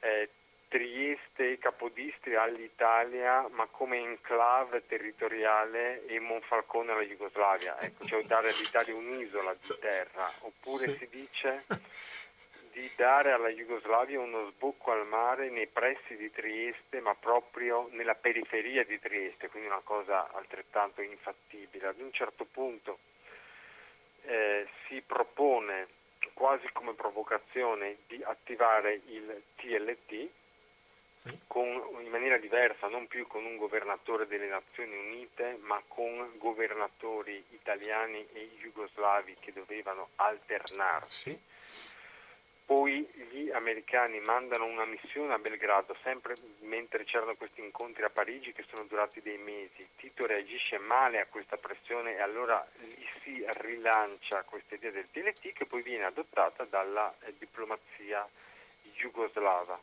[0.00, 0.28] eh,
[0.68, 8.50] Trieste e Capodistria all'Italia, ma come enclave territoriale e Monfalcone alla Jugoslavia, ecco, cioè dare
[8.50, 11.64] all'Italia un'isola di terra, oppure si dice
[12.72, 18.14] di dare alla Jugoslavia uno sbocco al mare nei pressi di Trieste, ma proprio nella
[18.14, 21.88] periferia di Trieste, quindi una cosa altrettanto infattibile.
[21.88, 22.98] Ad un certo punto
[24.22, 25.88] eh, si propone
[26.34, 30.28] quasi come provocazione di attivare il TLT,
[31.46, 31.66] con,
[32.00, 38.26] in maniera diversa, non più con un governatore delle Nazioni Unite, ma con governatori italiani
[38.32, 41.38] e jugoslavi che dovevano alternarsi.
[42.64, 43.00] Poi
[43.30, 48.62] gli americani mandano una missione a Belgrado, sempre mentre c'erano questi incontri a Parigi che
[48.68, 49.88] sono durati dei mesi.
[49.96, 55.54] Tito reagisce male a questa pressione e allora lì si rilancia questa idea del TLT
[55.54, 58.28] che poi viene adottata dalla eh, diplomazia
[58.92, 59.80] jugoslava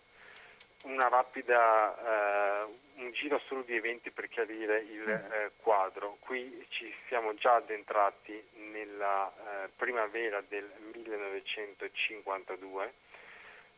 [0.85, 5.31] una rapida, eh, un giro solo di eventi per chiarire il mm.
[5.31, 6.17] eh, quadro.
[6.19, 12.93] Qui ci siamo già addentrati nella eh, primavera del 1952.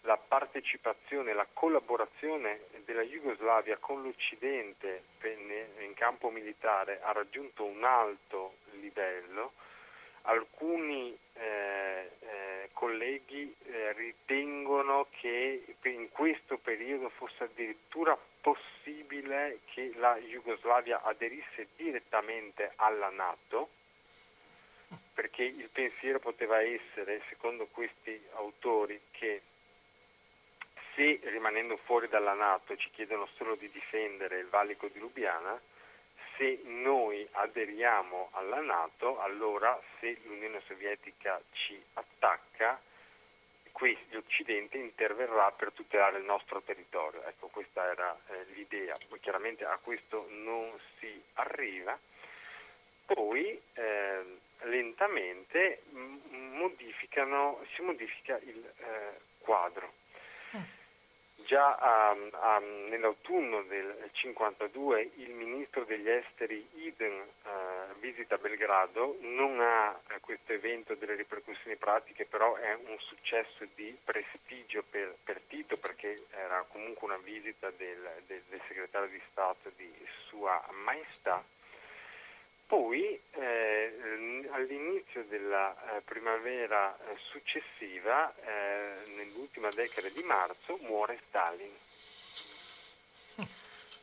[0.01, 5.05] La partecipazione, la collaborazione della Jugoslavia con l'Occidente
[5.79, 9.53] in campo militare ha raggiunto un alto livello.
[10.29, 20.17] Alcuni eh, eh, colleghi eh, ritengono che in questo periodo fosse addirittura possibile che la
[20.17, 23.69] Jugoslavia aderisse direttamente alla Nato,
[25.13, 29.41] perché il pensiero poteva essere, secondo questi autori, che
[30.93, 35.57] se rimanendo fuori dalla Nato ci chiedono solo di difendere il valico di Lubiana,
[36.37, 42.79] se noi aderiamo alla Nato, allora se l'Unione Sovietica ci attacca,
[44.09, 47.23] l'Occidente interverrà per tutelare il nostro territorio.
[47.25, 48.97] Ecco, questa era eh, l'idea.
[49.07, 51.97] Poi chiaramente a questo non si arriva.
[53.05, 59.93] Poi eh, lentamente modificano, si modifica il eh, quadro.
[61.47, 69.61] Già um, um, nell'autunno del 52 il ministro degli esteri Iden uh, visita Belgrado, non
[69.61, 75.39] ha uh, questo evento delle ripercussioni pratiche, però è un successo di prestigio per, per
[75.47, 79.89] Tito perché era comunque una visita del, del, del segretario di Stato di
[80.27, 81.41] Sua Maestà
[82.67, 91.73] poi eh, all'inizio della eh, primavera eh, successiva, eh, nell'ultima decade di marzo, muore Stalin.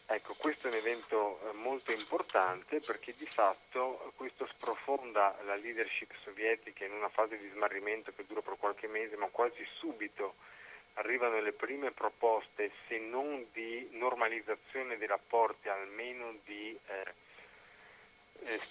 [0.06, 6.12] Ecco, questo è un evento eh, molto importante perché di fatto questo sprofonda la leadership
[6.22, 10.34] sovietica in una fase di smarrimento che dura per qualche mese, ma quasi subito
[10.94, 17.14] arrivano le prime proposte, se non di normalizzazione dei rapporti, almeno di eh,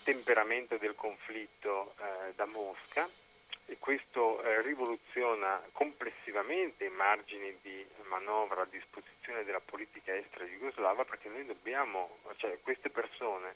[0.02, 3.10] stemperamento del conflitto eh, da Mosca
[3.66, 11.06] e questo eh, rivoluziona complessivamente i margini di manovra a disposizione della politica estera jugoslava
[11.06, 13.56] perché noi dobbiamo, cioè queste persone,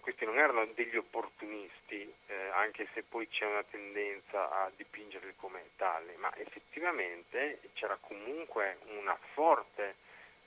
[0.00, 5.70] questi non erano degli opportunisti, eh, anche se poi c'è una tendenza a dipingerli come
[5.76, 9.96] tali, ma effettivamente c'era comunque una forte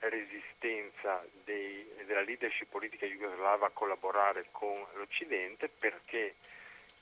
[0.00, 6.34] resistenza dei, della leadership politica jugoslava a collaborare con l'Occidente perché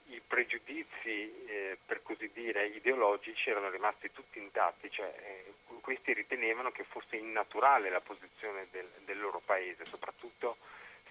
[0.07, 6.71] i pregiudizi, eh, per così dire, ideologici erano rimasti tutti intatti, cioè eh, questi ritenevano
[6.71, 10.57] che fosse innaturale la posizione del, del loro paese, soprattutto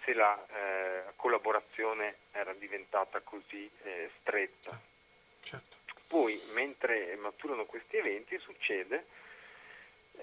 [0.04, 4.80] se la eh, collaborazione era diventata così eh, stretta.
[5.42, 5.78] Certo.
[6.08, 9.06] Poi, mentre maturano questi eventi, succede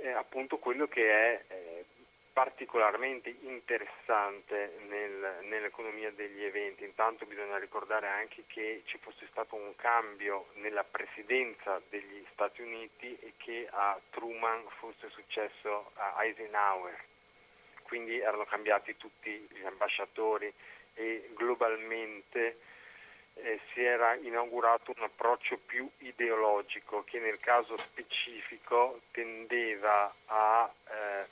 [0.01, 1.85] eh, appunto quello che è eh,
[2.33, 6.85] particolarmente interessante nel, nell'economia degli eventi.
[6.85, 13.19] Intanto bisogna ricordare anche che ci fosse stato un cambio nella presidenza degli Stati Uniti
[13.21, 16.97] e che a Truman fosse successo a Eisenhower.
[17.83, 20.53] Quindi erano cambiati tutti gli ambasciatori
[20.95, 22.59] e globalmente
[23.43, 31.27] eh, si era inaugurato un approccio più ideologico che nel caso specifico tendeva a eh,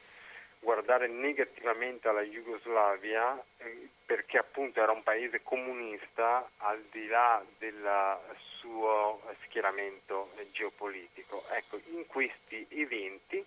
[0.61, 8.19] guardare negativamente alla Jugoslavia eh, perché appunto era un paese comunista al di là del
[8.59, 11.45] suo schieramento geopolitico.
[11.51, 13.45] Ecco, in questi eventi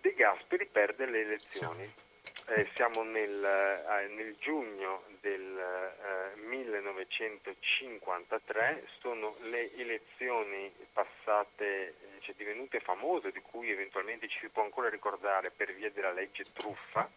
[0.00, 2.01] De Gasperi perde le elezioni.
[2.46, 12.34] Eh, siamo nel, eh, nel, giugno del eh, 1953, sono le elezioni passate, eh, cioè
[12.34, 17.08] divenute famose, di cui eventualmente ci si può ancora ricordare per via della legge truffa.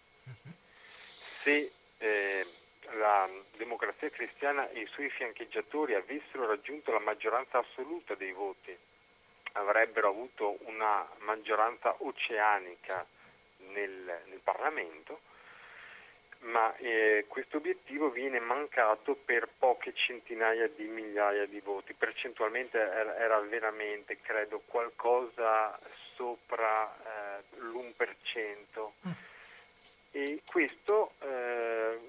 [1.41, 2.45] Se eh,
[2.93, 8.77] la democrazia cristiana e i suoi fiancheggiatori avessero raggiunto la maggioranza assoluta dei voti,
[9.53, 13.07] avrebbero avuto una maggioranza oceanica
[13.73, 15.19] nel, nel Parlamento,
[16.39, 23.17] ma eh, questo obiettivo viene mancato per poche centinaia di migliaia di voti, percentualmente era,
[23.17, 25.77] era veramente, credo, qualcosa
[26.15, 28.91] sopra eh, l'1%.
[29.07, 29.11] Mm.
[30.11, 31.99] E questo eh,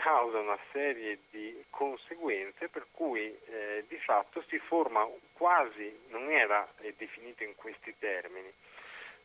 [0.00, 6.66] causa una serie di conseguenze per cui eh, di fatto si forma quasi, non era
[6.96, 8.52] definito in questi termini,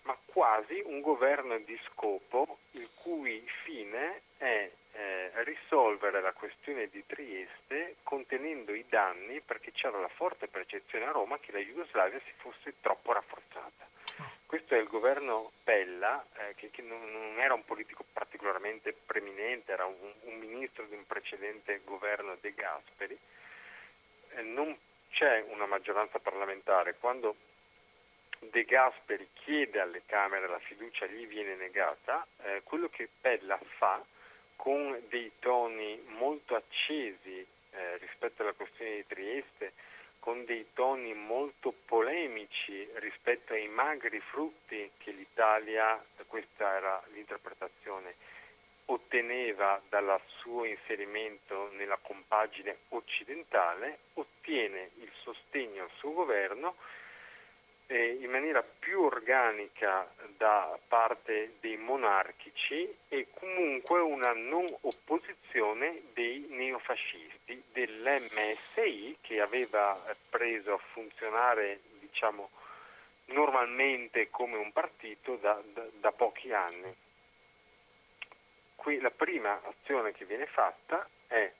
[0.03, 7.05] ma quasi un governo di scopo il cui fine è eh, risolvere la questione di
[7.05, 12.33] Trieste contenendo i danni perché c'era la forte percezione a Roma che la Jugoslavia si
[12.37, 13.87] fosse troppo rafforzata.
[14.45, 19.71] Questo è il governo Pella, eh, che, che non, non, era un politico particolarmente preminente,
[19.71, 23.17] era un, un ministro di un precedente governo De Gasperi.
[24.29, 24.75] Eh, non
[25.11, 26.95] c'è una maggioranza parlamentare.
[26.99, 27.35] Quando
[28.39, 34.03] De Gasperi chiede alle Camere la fiducia, gli viene negata, eh, quello che Pella fa
[34.55, 39.73] con dei toni molto accesi eh, rispetto alla questione di Trieste,
[40.19, 48.15] con dei toni molto polemici rispetto ai magri frutti che l'Italia, questa era l'interpretazione,
[48.85, 56.75] otteneva dal suo inserimento nella compagine occidentale, ottiene il sostegno al suo governo
[57.95, 67.63] in maniera più organica da parte dei monarchici e comunque una non opposizione dei neofascisti,
[67.71, 72.51] dell'MSI che aveva preso a funzionare diciamo,
[73.27, 76.95] normalmente come un partito da, da, da pochi anni.
[78.75, 81.51] Qui la prima azione che viene fatta è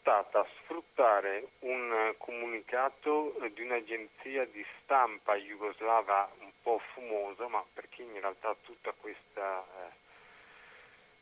[0.00, 8.18] stata sfruttare un comunicato di un'agenzia di stampa jugoslava un po' fumoso, ma perché in
[8.20, 10.09] realtà tutta questa eh,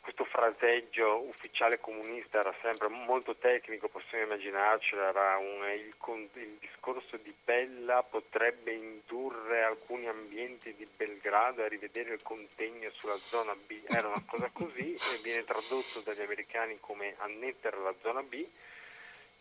[0.08, 5.94] questo fraseggio ufficiale comunista era sempre molto tecnico, possiamo immaginarcelo, era un, il,
[6.32, 13.18] il, discorso di Bella potrebbe indurre alcuni ambienti di Belgrado a rivedere il contegno sulla
[13.28, 18.22] zona B, era una cosa così e viene tradotto dagli americani come annettere la zona
[18.22, 18.46] B,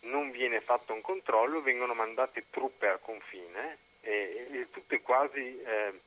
[0.00, 5.62] non viene fatto un controllo, vengono mandate truppe al confine e, e tutto è quasi...
[5.62, 6.00] Eh,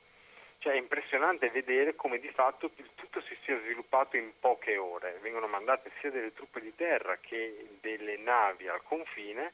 [0.62, 5.18] cioè è impressionante vedere come di fatto tutto si sia sviluppato in poche ore.
[5.22, 9.54] Vengono mandate sia delle truppe di terra che delle navi al confine.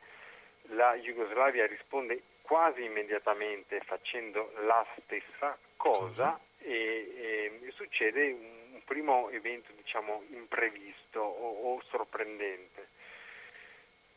[0.72, 9.72] La Jugoslavia risponde quasi immediatamente facendo la stessa cosa e, e succede un primo evento
[9.78, 12.90] diciamo imprevisto o, o sorprendente.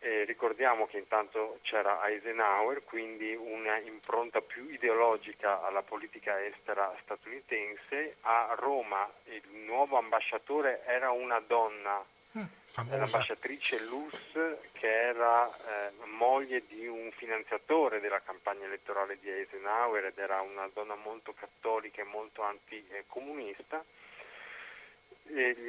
[0.03, 8.17] Eh, ricordiamo che intanto c'era Eisenhower, quindi una impronta più ideologica alla politica estera statunitense.
[8.23, 12.03] A Roma il nuovo ambasciatore era una donna,
[12.39, 12.43] mm,
[12.89, 20.17] l'ambasciatrice Luce, che era eh, moglie di un finanziatore della campagna elettorale di Eisenhower ed
[20.17, 23.85] era una donna molto cattolica e molto anticomunista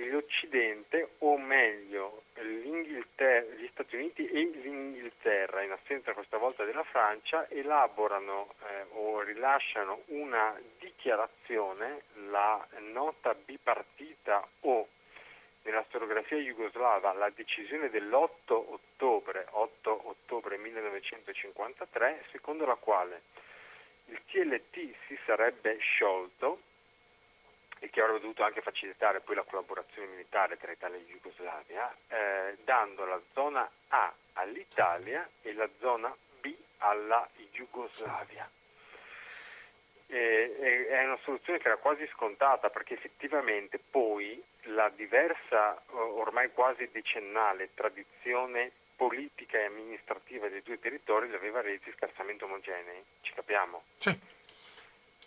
[0.09, 8.53] l'Occidente, o meglio gli Stati Uniti e l'Inghilterra, in assenza questa volta della Francia, elaborano
[8.63, 14.87] eh, o rilasciano una dichiarazione, la nota bipartita o
[15.63, 23.21] nella storiografia jugoslava la decisione dell'8 ottobre, 8 ottobre 1953, secondo la quale
[24.05, 26.61] il TLT si sarebbe sciolto
[27.83, 32.57] e che avrebbe dovuto anche facilitare poi la collaborazione militare tra Italia e Jugoslavia, eh,
[32.63, 38.47] dando la zona A all'Italia e la zona B alla Jugoslavia.
[40.05, 47.73] È una soluzione che era quasi scontata perché effettivamente poi la diversa, ormai quasi decennale,
[47.73, 53.83] tradizione politica e amministrativa dei due territori li aveva resi scarsamente omogenei, ci capiamo?
[53.99, 54.19] Sì.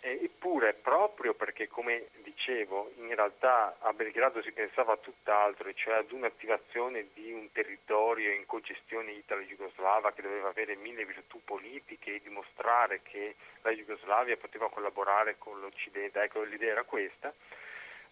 [0.07, 6.11] Eppure, proprio perché, come dicevo, in realtà a Belgrado si pensava a tutt'altro, cioè ad
[6.11, 13.01] un'attivazione di un territorio in cogestione italo-jugoslava che doveva avere mille virtù politiche e dimostrare
[13.01, 13.33] che
[13.63, 17.33] la Jugoslavia poteva collaborare con l'Occidente, ecco l'idea era questa,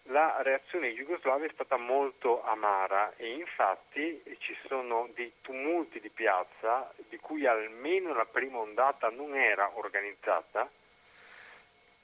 [0.08, 6.92] la reazione jugoslava è stata molto amara e infatti ci sono dei tumulti di piazza
[7.08, 10.68] di cui almeno la prima ondata non era organizzata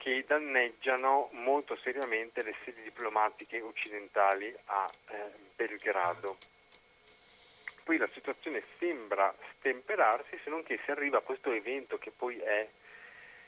[0.01, 6.39] che danneggiano molto seriamente le sedi diplomatiche occidentali a eh, Belgrado.
[7.85, 12.39] Poi la situazione sembra stemperarsi se non che si arriva a questo evento che poi
[12.39, 12.67] è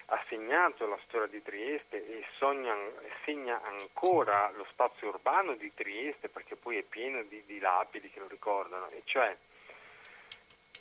[0.07, 2.77] assegnato alla storia di Trieste e sogna,
[3.25, 8.21] segna ancora lo spazio urbano di Trieste perché poi è pieno di, di lapidi che
[8.21, 9.35] lo ricordano, e cioè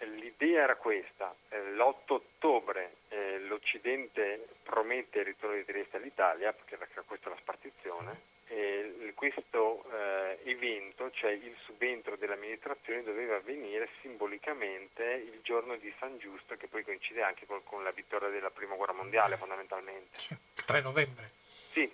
[0.05, 6.75] l'idea era questa, eh, l'8 ottobre eh, l'Occidente promette il ritorno di Trieste all'Italia, perché
[6.75, 15.03] era questa la spartizione, e questo eh, evento, cioè il subentro dell'amministrazione, doveva avvenire simbolicamente
[15.03, 18.75] il giorno di San Giusto, che poi coincide anche con, con la vittoria della Prima
[18.75, 20.19] Guerra Mondiale fondamentalmente.
[20.19, 20.35] Sì,
[20.65, 21.31] 3 novembre.
[21.71, 21.89] Sì,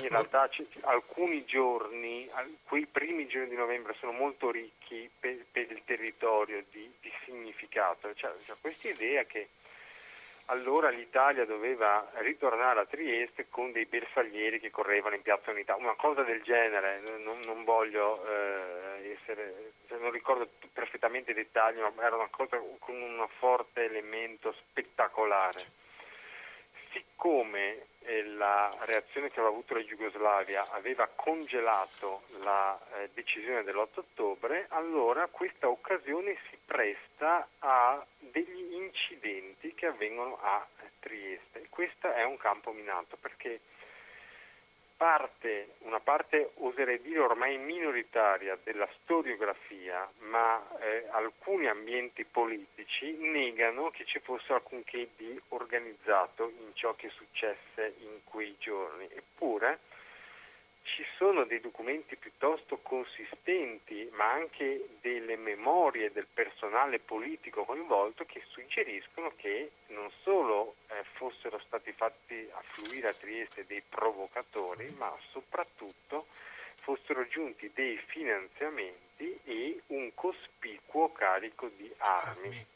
[0.00, 2.30] in realtà c- alcuni giorni,
[2.64, 8.14] quei primi giorni di novembre sono molto ricchi per, per il territorio di, di significato.
[8.14, 9.48] Cioè, cioè, questa idea che
[10.46, 15.94] allora l'Italia doveva ritornare a Trieste con dei bersaglieri che correvano in piazza Unità, una
[15.94, 22.04] cosa del genere, non, non voglio eh, essere, cioè, non ricordo perfettamente i dettagli, ma
[22.04, 25.82] era una cosa con un forte elemento spettacolare.
[26.92, 27.86] Siccome
[28.36, 35.26] la reazione che aveva avuto la Jugoslavia aveva congelato la eh, decisione dell'8 ottobre, allora
[35.28, 40.66] questa occasione si presta a degli incidenti che avvengono a
[41.00, 41.66] Trieste.
[41.68, 43.60] Questo è un campo minato perché
[44.96, 53.90] parte, una parte oserei dire ormai minoritaria della storiografia, ma eh, alcuni ambienti politici negano
[53.90, 59.08] che ci fosse alcunché di organizzato in ciò che successe in quei giorni.
[59.12, 59.80] Eppure
[60.84, 68.42] ci sono dei documenti piuttosto consistenti, ma anche delle memorie del personale politico coinvolto che
[68.48, 76.26] suggeriscono che non solo eh, fossero stati fatti affluire a Trieste dei provocatori, ma soprattutto
[76.80, 82.66] fossero giunti dei finanziamenti e un cospicuo carico di armi.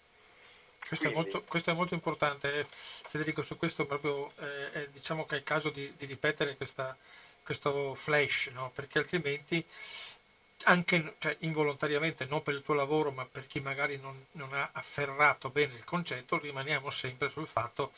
[0.78, 2.66] Questo, Quindi, è molto, questo, è molto, importante,
[3.10, 6.96] Federico, su questo proprio eh, diciamo che è il caso di, di ripetere questa,
[7.48, 8.70] questo flash, no?
[8.74, 9.64] perché altrimenti
[10.64, 14.68] anche cioè, involontariamente, non per il tuo lavoro, ma per chi magari non, non, ha
[14.70, 17.92] afferrato bene il concetto, rimaniamo sempre sul fatto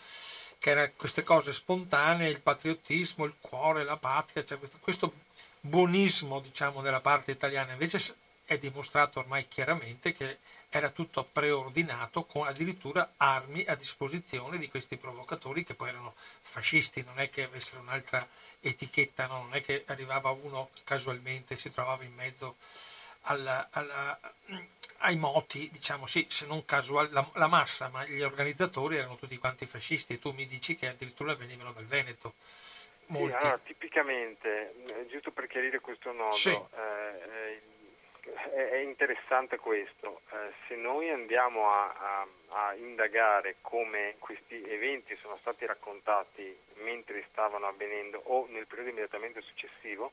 [0.60, 5.12] che erano queste cose spontanee, il patriottismo, il cuore, la patria, cioè questo, questo
[5.60, 7.98] buonismo diciamo della parte italiana, invece
[8.44, 10.38] è dimostrato ormai chiaramente che
[10.68, 17.02] era tutto preordinato con addirittura armi a disposizione di questi provocatori che poi erano fascisti,
[17.02, 18.24] non è che avessero un'altra
[18.60, 19.42] etichetta, no?
[19.42, 22.56] non è che arrivava uno casualmente, si trovava in mezzo
[23.22, 24.18] alla, alla,
[24.98, 29.36] ai moti, diciamo sì, se non casual, la, la, massa, ma gli organizzatori erano tutti
[29.38, 32.34] quanti fascisti e tu mi dici che addirittura venivano dal Veneto.
[33.06, 33.30] Molti.
[33.30, 34.74] Sì, allora, tipicamente,
[35.08, 36.50] giusto per chiarire questo nodo, sì.
[36.50, 37.60] eh, eh
[38.52, 40.22] è interessante questo.
[40.30, 47.24] Eh, se noi andiamo a, a, a, indagare come questi eventi sono stati raccontati mentre
[47.30, 50.12] stavano avvenendo o nel periodo immediatamente successivo,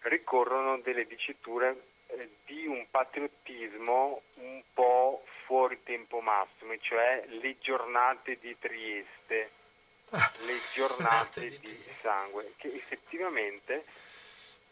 [0.00, 8.38] ricorrono delle diciture eh, di un patriottismo un po' fuori tempo massimo, cioè le giornate
[8.38, 9.50] di Trieste,
[10.10, 10.32] ah.
[10.40, 13.84] le giornate di sangue, che effettivamente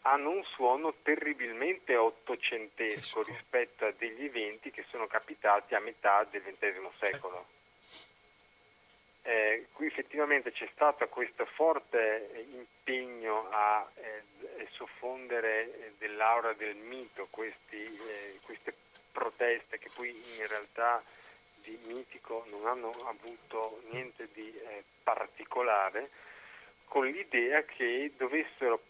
[0.01, 6.41] hanno un suono terribilmente ottocentesco rispetto a degli eventi che sono capitati a metà del
[6.41, 7.45] XX secolo.
[9.21, 17.27] Eh, qui effettivamente c'è stato questo forte impegno a eh, soffondere eh, dell'aura del mito
[17.29, 18.73] questi, eh, queste
[19.11, 21.03] proteste che poi in realtà
[21.61, 26.09] di mitico non hanno avuto niente di eh, particolare,
[26.85, 28.81] con l'idea che dovessero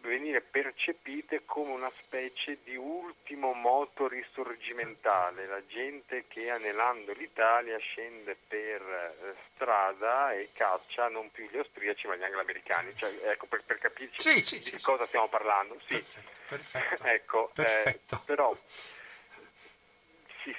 [0.00, 8.36] venire percepite come una specie di ultimo moto risorgimentale, la gente che anelando l'Italia scende
[8.48, 13.62] per eh, strada e caccia non più gli austriaci ma gli angloamericani, cioè, ecco, per,
[13.64, 15.78] per capirci sì, sì, di sì, cosa stiamo parlando.
[15.86, 16.02] Sì.
[16.48, 17.04] Perfetto.
[17.06, 18.14] ecco, eh, Perfetto.
[18.16, 18.56] Eh, però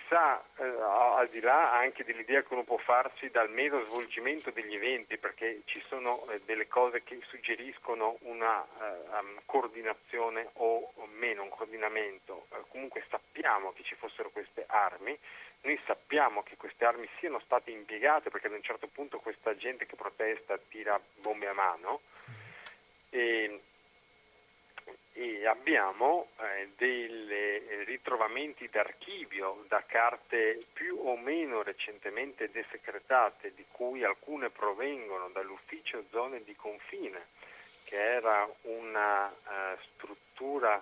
[0.07, 4.75] sa, eh, al di là anche dell'idea che uno può farsi dal mero svolgimento degli
[4.75, 11.43] eventi, perché ci sono eh, delle cose che suggeriscono una eh, coordinazione o, o, meno
[11.43, 15.17] un coordinamento, eh, comunque sappiamo che ci fossero queste armi,
[15.61, 19.85] noi sappiamo che queste armi siano state impiegate perché ad un certo punto questa gente
[19.85, 22.01] che protesta tira bombe a mano.
[22.29, 22.33] Mm.
[23.11, 23.61] E,
[25.13, 33.65] e abbiamo eh, dei eh, ritrovamenti d'archivio da carte più o meno recentemente desecretate, di
[33.71, 37.27] cui alcune provengono dall'ufficio zone di confine,
[37.83, 40.81] che era una eh, struttura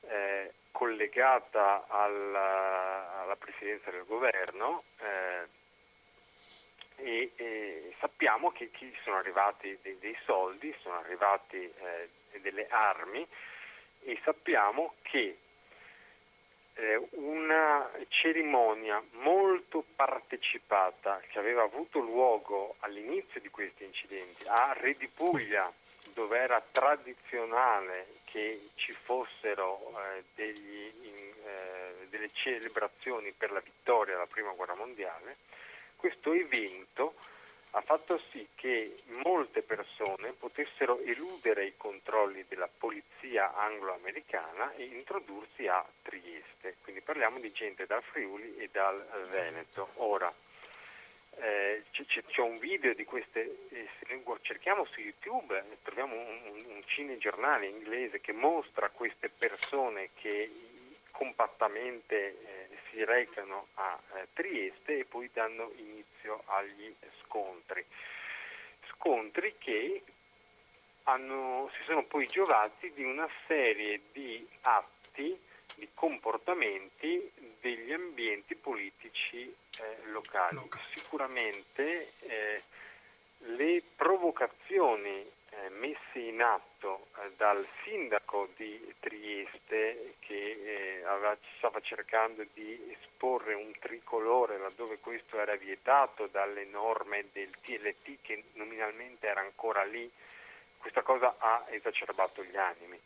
[0.00, 5.46] eh, collegata alla, alla, presidenza del governo eh,
[6.96, 12.08] e, e, sappiamo che, che sono arrivati dei, dei soldi, sono arrivati eh,
[12.40, 13.26] delle armi
[14.00, 15.38] e sappiamo che
[16.74, 24.94] eh, una cerimonia molto partecipata che aveva avuto luogo all'inizio di questi incidenti a Re
[24.94, 25.72] di Puglia,
[26.14, 34.14] dove era tradizionale che ci fossero eh, degli, in, eh, delle celebrazioni per la vittoria
[34.14, 35.38] alla Prima Guerra Mondiale,
[35.96, 37.14] questo evento
[37.72, 45.66] ha fatto sì che molte persone potessero eludere i controlli della polizia anglo-americana e introdursi
[45.66, 46.76] a Trieste.
[46.82, 49.90] Quindi parliamo di gente dal Friuli e dal Veneto.
[49.96, 50.32] Ora,
[51.40, 53.88] eh, c'è, c'è, un video di queste, eh,
[54.42, 60.50] cerchiamo su YouTube, troviamo un, un, un cinegiornale inglese che mostra queste persone che
[61.10, 62.57] compattamente eh,
[62.98, 66.92] si recano a eh, Trieste e poi danno inizio agli
[67.22, 67.84] scontri.
[68.90, 70.02] Scontri che
[71.04, 75.38] hanno, si sono poi giovati di una serie di atti,
[75.76, 77.30] di comportamenti
[77.60, 80.58] degli ambienti politici eh, locali.
[80.92, 82.62] Sicuramente eh,
[83.38, 92.46] le provocazioni eh, messe in atto eh, dal sindaco di Trieste che eh, stava cercando
[92.54, 99.40] di esporre un tricolore laddove questo era vietato dalle norme del TLT che nominalmente era
[99.40, 100.10] ancora lì,
[100.78, 103.00] questa cosa ha esacerbato gli animi.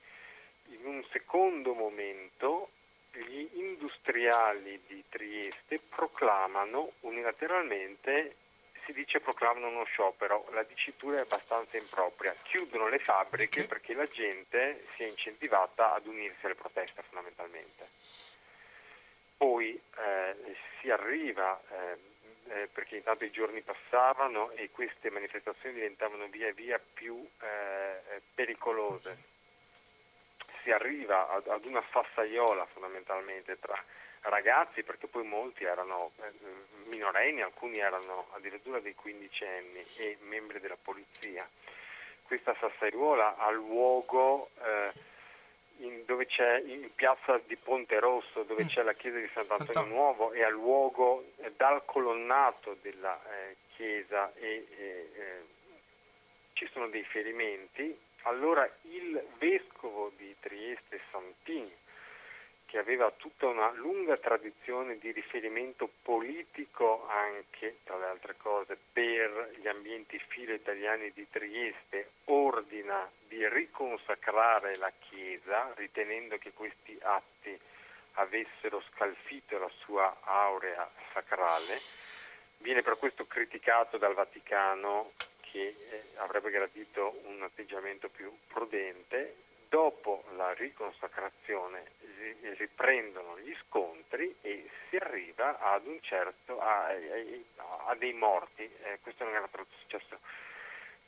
[0.66, 2.70] In un secondo momento
[3.12, 8.36] gli industriali di Trieste proclamano unilateralmente
[8.84, 14.08] si dice proclamano uno sciopero, la dicitura è abbastanza impropria, chiudono le fabbriche perché la
[14.08, 17.88] gente si è incentivata ad unirsi alle proteste fondamentalmente.
[19.36, 21.98] Poi eh, si arriva, eh,
[22.48, 29.30] eh, perché intanto i giorni passavano e queste manifestazioni diventavano via via più eh, pericolose,
[30.62, 33.82] si arriva ad, ad una fassaiola fondamentalmente tra
[34.22, 36.12] ragazzi, perché poi molti erano
[37.22, 41.48] minorenni, alcuni erano addirittura dei quindicenni e membri della polizia.
[42.24, 44.92] Questa sassaiuola ha luogo eh,
[45.84, 48.68] in, dove c'è in piazza di Ponte Rosso, dove mm.
[48.68, 54.32] c'è la chiesa di Sant'Antonio Nuovo e ha luogo eh, dal colonnato della eh, chiesa
[54.34, 55.44] e eh,
[56.54, 57.96] ci sono dei ferimenti.
[58.22, 61.74] Allora il vescovo di Trieste Santini
[62.72, 69.56] che aveva tutta una lunga tradizione di riferimento politico anche, tra le altre cose, per
[69.60, 77.60] gli ambienti filo-italiani di Trieste, ordina di riconsacrare la Chiesa, ritenendo che questi atti
[78.12, 81.78] avessero scalfito la sua aurea sacrale.
[82.56, 85.12] Viene per questo criticato dal Vaticano
[85.42, 91.92] che eh, avrebbe gradito un atteggiamento più prudente dopo la riconsacrazione
[92.58, 98.64] riprendono gli scontri e si arriva ad un certo, a, a, a dei morti.
[98.64, 99.48] Eh, questo non era
[99.80, 100.18] successo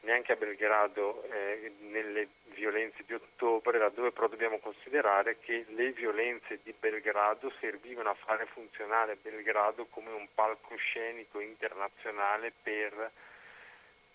[0.01, 6.61] neanche a Belgrado eh, nelle violenze di ottobre, laddove però dobbiamo considerare che le violenze
[6.62, 13.12] di Belgrado servivano a fare funzionare Belgrado come un palcoscenico internazionale per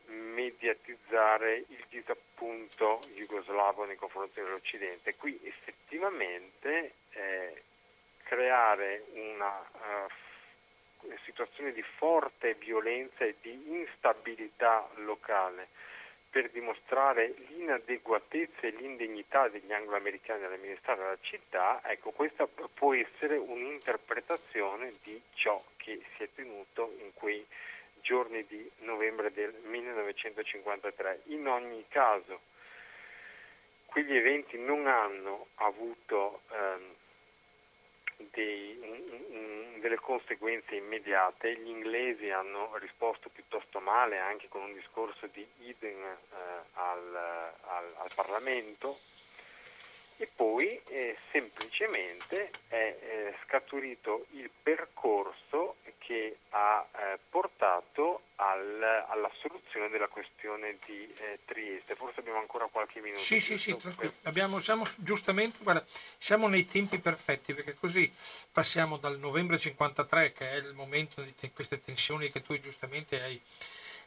[0.10, 5.16] mediatizzare il disappunto jugoslavo nei confronti dell'Occidente.
[5.16, 7.64] Qui effettivamente eh,
[8.24, 15.70] creare una uh, situazione di forte violenza e di instabilità locale
[16.30, 24.94] per dimostrare l'inadeguatezza e l'indegnità degli angloamericani all'amministrare la città, ecco questa può essere un'interpretazione
[25.02, 27.44] di ciò che si è tenuto in quei
[28.10, 31.22] giorni di novembre del 1953.
[31.26, 32.42] In ogni caso,
[33.86, 36.96] quegli eventi non hanno avuto ehm,
[38.32, 44.74] dei, un, un, delle conseguenze immediate, gli inglesi hanno risposto piuttosto male anche con un
[44.74, 46.18] discorso di Eden eh,
[46.74, 49.02] al, al, al Parlamento
[50.22, 59.32] e poi eh, semplicemente è eh, scaturito il percorso che ha eh, portato al, alla
[59.40, 61.96] soluzione della questione di eh, Trieste.
[61.96, 63.22] Forse abbiamo ancora qualche minuto.
[63.22, 63.74] Sì, sì, sì,
[64.24, 65.86] abbiamo, siamo giustamente, guarda,
[66.18, 68.14] siamo nei tempi perfetti perché così
[68.52, 73.22] passiamo dal novembre 53 che è il momento di te, queste tensioni che tu giustamente
[73.22, 73.42] hai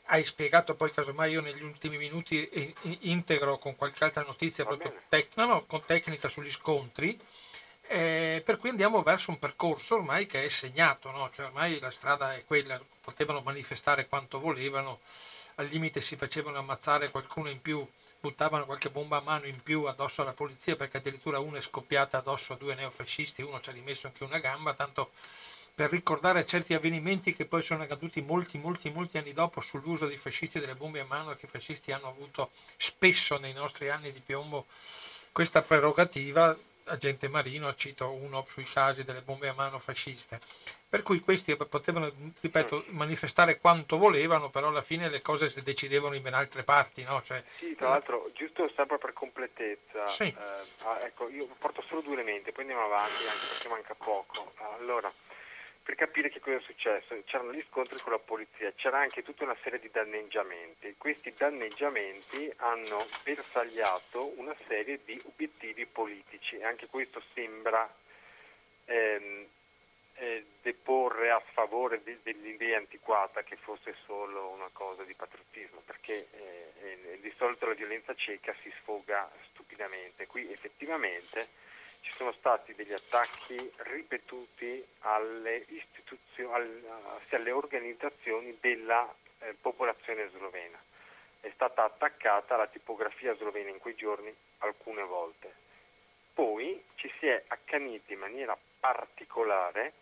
[0.07, 5.36] hai spiegato poi casomai io negli ultimi minuti integro con qualche altra notizia proprio tec-
[5.36, 7.18] no, no, con tecnica sugli scontri
[7.86, 11.30] eh, per cui andiamo verso un percorso ormai che è segnato no?
[11.32, 15.00] cioè ormai la strada è quella potevano manifestare quanto volevano
[15.57, 17.86] al limite si facevano ammazzare qualcuno in più
[18.20, 22.18] buttavano qualche bomba a mano in più addosso alla polizia perché addirittura una è scoppiata
[22.18, 25.11] addosso a due neofascisti uno ci ha rimesso anche una gamba tanto
[25.74, 30.18] per ricordare certi avvenimenti che poi sono accaduti molti, molti, molti anni dopo sull'uso dei
[30.18, 34.20] fascisti delle bombe a mano che i fascisti hanno avuto spesso nei nostri anni di
[34.20, 34.66] piombo
[35.32, 36.54] questa prerogativa,
[36.84, 40.40] agente Marino, cito uno sui casi delle bombe a mano fasciste.
[40.88, 46.14] Per cui questi potevano, ripeto, manifestare quanto volevano, però alla fine le cose si decidevano
[46.14, 47.02] in ben altre parti.
[47.02, 47.22] No?
[47.22, 50.24] Cioè, sì, tra l'altro, giusto sempre per completezza, sì.
[50.24, 54.52] eh, ah, ecco, io porto solo due elementi, poi andiamo avanti anche perché manca poco.
[54.78, 55.10] Allora,
[55.83, 57.20] per capire che cosa è successo.
[57.24, 60.95] C'erano gli scontri con la polizia, c'era anche tutta una serie di danneggiamenti.
[60.97, 67.93] Questi danneggiamenti hanno bersagliato una serie di obiettivi politici e anche questo sembra
[68.85, 69.47] ehm,
[70.14, 76.28] eh, deporre a favore de- dell'idea antiquata che fosse solo una cosa di patriottismo, perché
[76.30, 80.26] eh, eh, di solito la violenza cieca si sfoga stupidamente.
[80.26, 81.49] Qui effettivamente
[82.03, 90.78] ci sono stati degli attacchi ripetuti alle, istituzio- alle organizzazioni della eh, popolazione slovena.
[91.40, 95.53] è stata attaccata la tipografia slovena in quei giorni alcune volte.
[96.34, 99.92] Poi ci si è accaniti in maniera particolare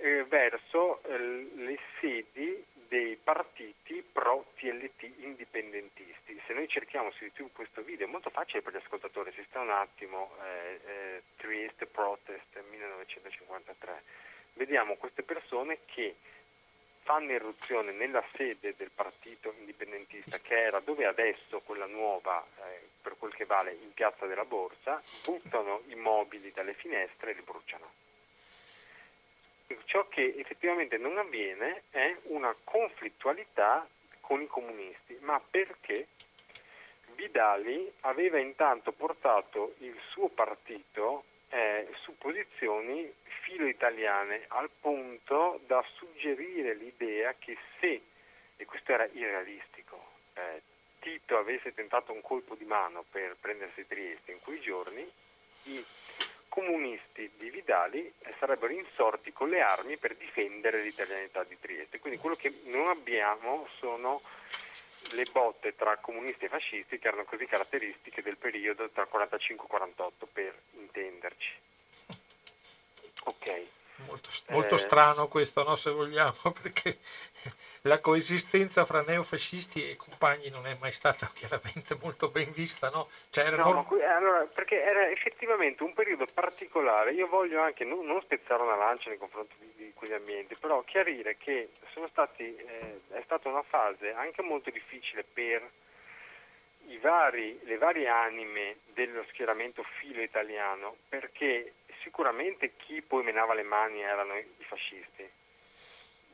[0.00, 6.40] eh, verso eh, le sedi dei partiti pro TLT indipendentisti.
[6.46, 9.60] Se noi cerchiamo su YouTube questo video, è molto facile per gli ascoltatori, si sta
[9.60, 14.02] un attimo, eh, eh, Trieste Protest 1953,
[14.54, 16.16] vediamo queste persone che
[17.02, 23.16] fanno irruzione nella sede del partito indipendentista che era dove adesso quella nuova, eh, per
[23.18, 28.03] quel che vale, in piazza della Borsa, buttano i mobili dalle finestre e li bruciano.
[29.84, 33.86] Ciò che effettivamente non avviene è una conflittualità
[34.20, 36.08] con i comunisti, ma perché
[37.14, 43.12] Vidali aveva intanto portato il suo partito eh, su posizioni
[43.42, 48.02] filo italiane al punto da suggerire l'idea che se,
[48.56, 50.02] e questo era irrealistico,
[50.34, 50.62] eh,
[50.98, 55.08] Tito avesse tentato un colpo di mano per prendersi Trieste in quei giorni,
[55.64, 55.84] i
[56.54, 61.98] comunisti di Vidali sarebbero insorti con le armi per difendere l'italianità di Trieste.
[61.98, 64.22] Quindi quello che non abbiamo sono
[65.10, 69.68] le botte tra comunisti e fascisti che erano così caratteristiche del periodo tra 45 e
[69.68, 71.52] 48 per intenderci.
[73.24, 73.66] Ok.
[74.06, 76.98] Molto, molto eh, strano questo, no, se vogliamo, perché
[77.86, 83.08] la coesistenza fra neofascisti e compagni non è mai stata chiaramente molto ben vista, no?
[83.30, 83.86] Cioè, no, non...
[84.02, 89.10] allora, perché era effettivamente un periodo particolare, io voglio anche non, non spezzare una lancia
[89.10, 91.70] nei confronti di, di, quegli ambienti, però chiarire che
[92.10, 95.68] stati, eh, è stata una fase anche molto difficile per
[97.00, 104.00] vari, le varie anime dello schieramento filo italiano, perché sicuramente chi poi menava le mani
[104.00, 105.28] erano i fascisti,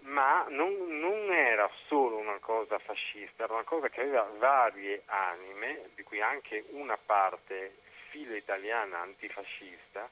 [0.02, 5.90] ma non, non, era solo una cosa fascista, era una cosa che aveva varie anime,
[5.94, 7.76] di cui anche una parte
[8.10, 10.08] filo italiana antifascista,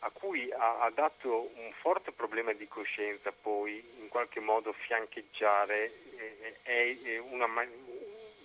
[0.00, 5.92] a cui ha, ha, dato un forte problema di coscienza poi in qualche modo fiancheggiare
[6.62, 7.46] eh, eh, una,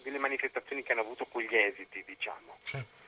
[0.01, 2.57] delle manifestazioni che hanno avuto quegli esiti, diciamo.
[2.63, 2.99] Sì.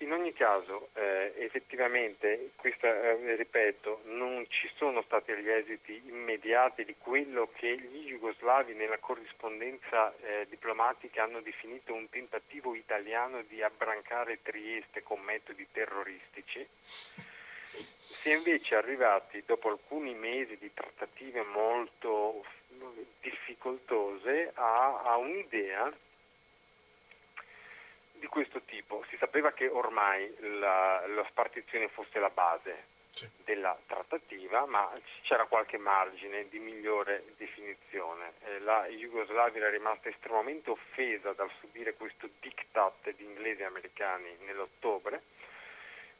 [0.00, 6.84] In ogni caso, eh, effettivamente, questa, eh, ripeto, non ci sono stati gli esiti immediati
[6.84, 13.60] di quello che gli jugoslavi nella corrispondenza eh, diplomatica hanno definito un tentativo italiano di
[13.60, 16.64] abbrancare Trieste con metodi terroristici.
[18.20, 22.44] Si è invece arrivati, dopo alcuni mesi di trattative molto
[23.20, 25.92] difficoltose, a, a un'idea
[28.18, 29.04] di questo tipo.
[29.08, 33.28] Si sapeva che ormai la, la spartizione fosse la base sì.
[33.44, 34.90] della trattativa, ma
[35.22, 38.32] c'era qualche margine di migliore definizione.
[38.44, 44.36] Eh, la Jugoslavia era rimasta estremamente offesa dal subire questo diktat di inglesi e americani
[44.44, 45.22] nell'ottobre,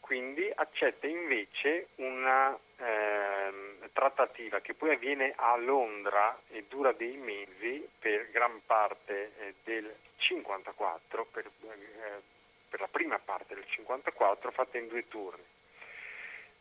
[0.09, 7.87] quindi accetta invece una eh, trattativa che poi avviene a Londra e dura dei mesi
[7.99, 12.23] per gran parte eh, del 54 per, eh,
[12.71, 15.45] per la prima parte del 54 fatta in due turni.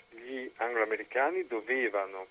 [0.10, 2.28] Gli angloamericani dovevano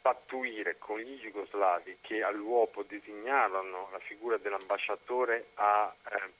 [0.00, 6.39] pattuire con gli jugoslavi che all'uopo designavano la figura dell'ambasciatore a eh,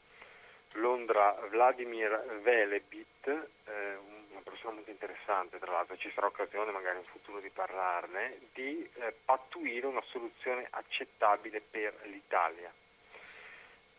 [0.74, 3.96] Londra Vladimir Velebit, eh,
[4.30, 8.88] una persona molto interessante tra l'altro, ci sarà occasione magari in futuro di parlarne, di
[8.94, 12.72] eh, pattuire una soluzione accettabile per l'Italia.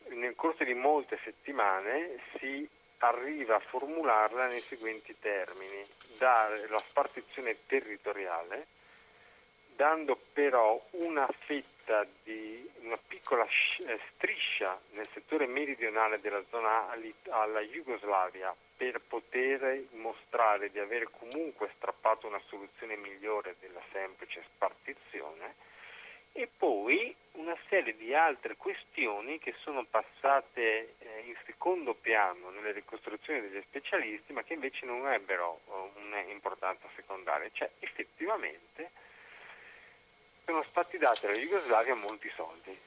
[0.10, 2.68] Nel corso di molte settimane si
[3.00, 5.86] arriva a formularla nei seguenti termini,
[6.18, 8.68] dare la spartizione territoriale,
[9.82, 16.88] dando però una fetta di una piccola eh, striscia nel settore meridionale della zona
[17.30, 25.56] alla Jugoslavia per poter mostrare di aver comunque strappato una soluzione migliore della semplice spartizione
[26.34, 32.72] e poi una serie di altre questioni che sono passate eh, in secondo piano nelle
[32.72, 38.91] ricostruzioni degli specialisti ma che invece non ebbero uh, un'importanza secondaria, cioè effettivamente
[40.46, 42.78] sono stati dati alla Jugoslavia molti soldi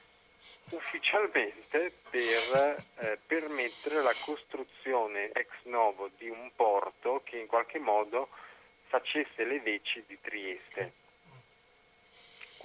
[0.69, 8.29] ufficialmente per eh, permettere la costruzione ex novo di un porto che in qualche modo
[8.87, 11.03] facesse le veci di Trieste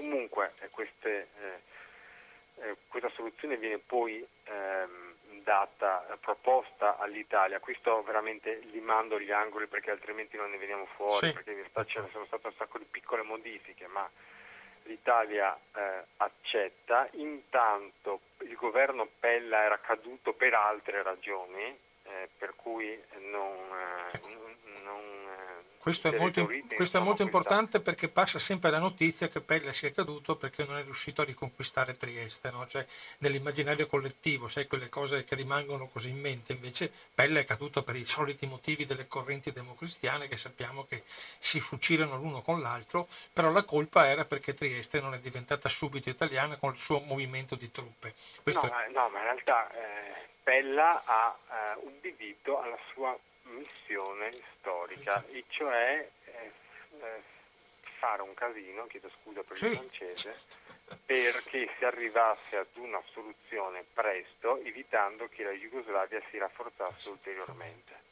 [0.01, 7.61] comunque eh, queste, eh, eh, questa soluzione viene poi ehm, data, proposta all'Italia.
[7.61, 11.32] Qui sto veramente limando gli angoli perché altrimenti non ne veniamo fuori, sì.
[11.34, 14.09] perché in realtà ci sono state un sacco di piccole modifiche, ma
[14.91, 21.62] l'Italia eh, accetta, intanto il governo Pella era caduto per altre ragioni,
[22.03, 23.57] eh, per cui non,
[24.12, 24.20] eh,
[24.82, 25.19] non
[25.80, 29.90] questo è molto, questo è molto importante perché passa sempre la notizia che Pelle sia
[29.90, 32.66] caduto perché non è riuscito a riconquistare Trieste, no?
[32.68, 32.86] cioè
[33.18, 37.96] nell'immaginario collettivo, sai quelle cose che rimangono così in mente, invece Pelle è caduto per
[37.96, 41.04] i soliti motivi delle correnti democristiane che sappiamo che
[41.38, 46.10] si fucilano l'uno con l'altro, però la colpa era perché Trieste non è diventata subito
[46.10, 48.14] italiana con il suo movimento di truppe.
[48.44, 48.90] No, è...
[48.90, 53.18] no, ma in realtà eh, Pella ha eh, ubbidito alla sua
[53.51, 56.53] missione storica, e cioè eh,
[57.01, 57.22] eh,
[57.98, 60.40] fare un casino, chiedo scusa per il francese,
[61.05, 68.09] perché si arrivasse ad una soluzione presto, evitando che la Jugoslavia si rafforzasse ulteriormente.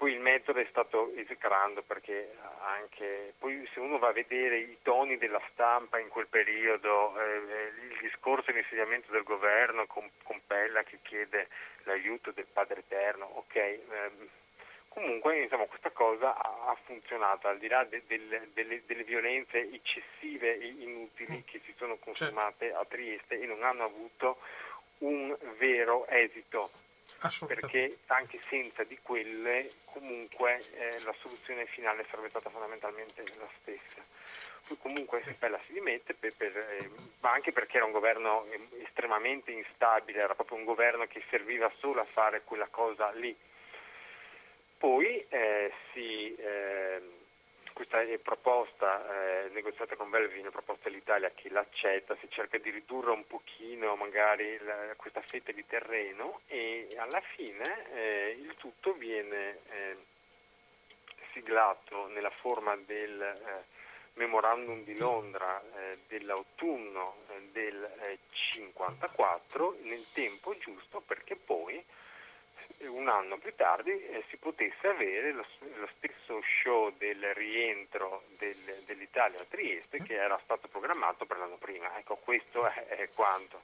[0.00, 4.78] Poi il metodo è stato esecrando perché anche poi se uno va a vedere i
[4.80, 10.08] toni della stampa in quel periodo, eh, eh il discorso di insediamento del governo con,
[10.22, 11.48] con, Pella che chiede
[11.82, 14.28] l'aiuto del Padre Eterno, ok, ehm,
[14.88, 20.58] comunque insomma, questa cosa ha, funzionato al di là de, de, de, delle violenze eccessive
[20.58, 21.44] e inutili mm.
[21.44, 24.38] che si sono consumate a Trieste e non hanno avuto
[25.00, 26.70] un vero esito
[27.46, 34.02] perché anche senza di quelle comunque eh, la soluzione finale sarebbe stata fondamentalmente la stessa.
[34.78, 36.90] Comunque Pella si dimette, per, per, eh,
[37.20, 38.46] ma anche perché era un governo
[38.82, 43.36] estremamente instabile, era proprio un governo che serviva solo a fare quella cosa lì.
[44.78, 47.19] Poi eh, si eh,
[47.80, 53.10] questa proposta eh, negoziata con Belvin, è proposta l'Italia che l'accetta, si cerca di ridurre
[53.10, 59.60] un pochino magari la, questa fetta di terreno e alla fine eh, il tutto viene
[59.70, 59.96] eh,
[61.32, 63.64] siglato nella forma del eh,
[64.14, 71.82] memorandum di Londra eh, dell'autunno eh, del 1954 nel tempo giusto perché poi
[72.86, 78.82] un anno più tardi eh, si potesse avere lo, lo, stesso show del rientro del,
[78.86, 81.98] dell'Italia a Trieste che era stato programmato per l'anno prima.
[81.98, 83.62] Ecco, questo è, è quanto.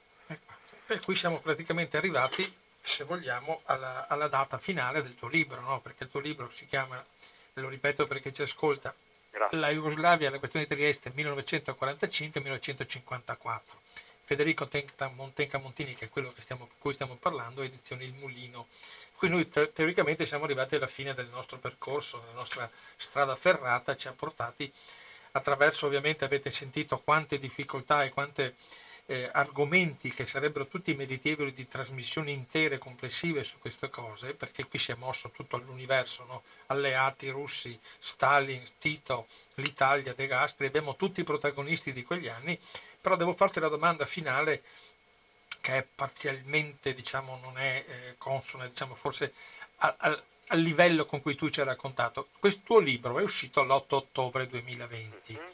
[0.85, 5.81] Per cui siamo praticamente arrivati, se vogliamo, alla, alla data finale del tuo libro, no?
[5.81, 7.03] perché il tuo libro si chiama,
[7.53, 8.93] lo ripeto perché ci ascolta,
[9.29, 9.59] Grazie.
[9.59, 13.61] La Jugoslavia, la questione di Trieste 1945-1954.
[14.23, 14.69] Federico
[15.13, 18.67] Montenca Montini, che è quello stiamo, cui stiamo parlando, edizione Il Mulino
[19.17, 23.95] Qui noi te- teoricamente siamo arrivati alla fine del nostro percorso, la nostra strada ferrata
[23.95, 24.71] ci ha portati
[25.31, 28.53] attraverso, ovviamente avete sentito quante difficoltà e quanti
[29.07, 34.77] eh, argomenti che sarebbero tutti meritevoli di trasmissioni intere, complessive su queste cose, perché qui
[34.77, 36.43] si è mosso tutto all'universo, no?
[36.67, 42.59] alleati russi, Stalin, Tito, l'Italia, De Gasperi, abbiamo tutti i protagonisti di quegli anni,
[43.01, 44.61] però devo farti la domanda finale
[45.67, 49.33] che è parzialmente diciamo, non è eh, consona, diciamo, forse
[49.79, 52.29] a, a, al livello con cui tu ci hai raccontato.
[52.39, 55.49] Questo tuo libro è uscito l'8 ottobre 2020 mm-hmm.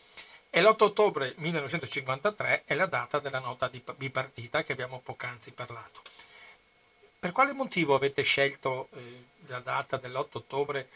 [0.51, 6.03] e l'8 ottobre 1953 è la data della nota di bipartita che abbiamo poc'anzi parlato.
[7.18, 10.89] Per quale motivo avete scelto eh, la data dell'8 ottobre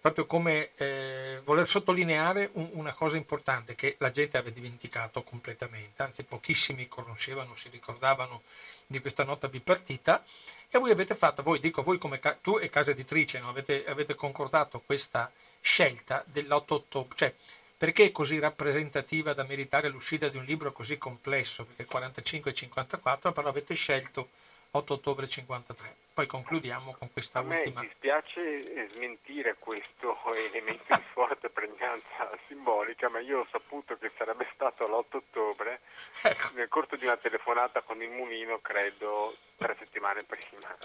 [0.00, 6.02] proprio come eh, voler sottolineare un, una cosa importante che la gente aveva dimenticato completamente,
[6.02, 8.42] anzi pochissimi conoscevano, si ricordavano
[8.86, 10.24] di questa nota bipartita
[10.70, 13.48] e voi avete fatto, voi dico voi come tu e casa editrice, no?
[13.48, 15.30] avete, avete, concordato questa
[15.60, 17.34] scelta dell'8 ottobre, cioè
[17.76, 22.54] perché è così rappresentativa da meritare l'uscita di un libro così complesso, perché 45 e
[22.54, 24.28] 54, però avete scelto
[24.72, 25.96] 8 ottobre 53.
[26.20, 27.80] Poi concludiamo con questa A ultima.
[27.80, 34.46] Me dispiace smentire questo elemento di forte pregnanza simbolica, ma io ho saputo che sarebbe
[34.52, 35.80] stato l'8 ottobre
[36.20, 36.50] ecco.
[36.52, 40.76] nel corso di una telefonata con il mulino, credo tre settimane prima.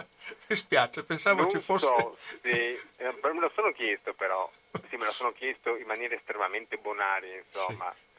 [0.48, 1.86] Mi spiace, pensavo non ci fosse...
[1.86, 4.50] So se, eh, me lo sono chiesto però,
[4.88, 7.94] sì, me lo sono chiesto in maniera estremamente bonaria, insomma.
[7.94, 8.14] Sì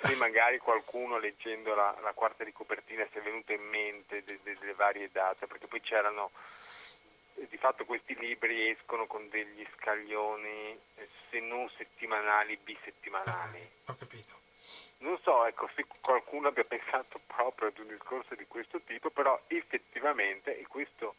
[0.00, 4.40] se magari qualcuno leggendo la, la, quarta di copertina si è venuto in mente delle
[4.42, 6.30] de, de varie date, perché poi c'erano,
[7.34, 13.68] di fatto questi libri escono con degli scaglioni, eh, se non settimanali, bisettimanali.
[13.86, 14.36] Ho capito.
[14.98, 19.40] Non so ecco, se qualcuno abbia pensato proprio ad un discorso di questo tipo, però
[19.46, 21.14] effettivamente, e questo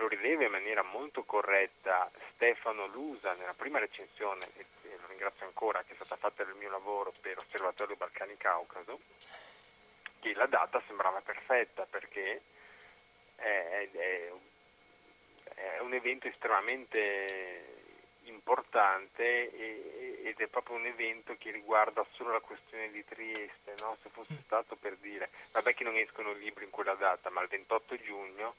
[0.00, 4.64] lo rileva in maniera molto corretta Stefano Lusa nella prima recensione, e
[4.98, 8.98] lo ringrazio ancora, che è stata fatta nel mio lavoro per Osservatorio Balcani Caucaso,
[10.20, 12.40] che la data sembrava perfetta perché
[13.36, 14.32] è, è,
[15.54, 17.78] è un evento estremamente
[18.22, 23.98] importante e, ed è proprio un evento che riguarda solo la questione di Trieste, no?
[24.02, 24.44] se fosse mm.
[24.44, 28.54] stato per dire, vabbè che non escono libri in quella data, ma il 28 giugno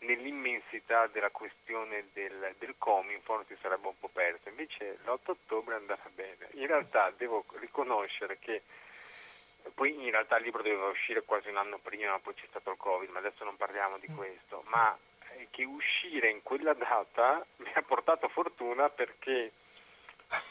[0.00, 5.98] nell'immensità della questione del, del Cominform si sarebbe un po' perso, invece l'8 ottobre andrà
[6.14, 6.48] bene.
[6.52, 8.62] In realtà devo riconoscere che
[9.74, 12.76] poi in realtà il libro doveva uscire quasi un anno prima, poi c'è stato il
[12.76, 14.16] Covid, ma adesso non parliamo di mm.
[14.16, 14.96] questo, ma
[15.50, 19.52] che uscire in quella data mi ha portato fortuna perché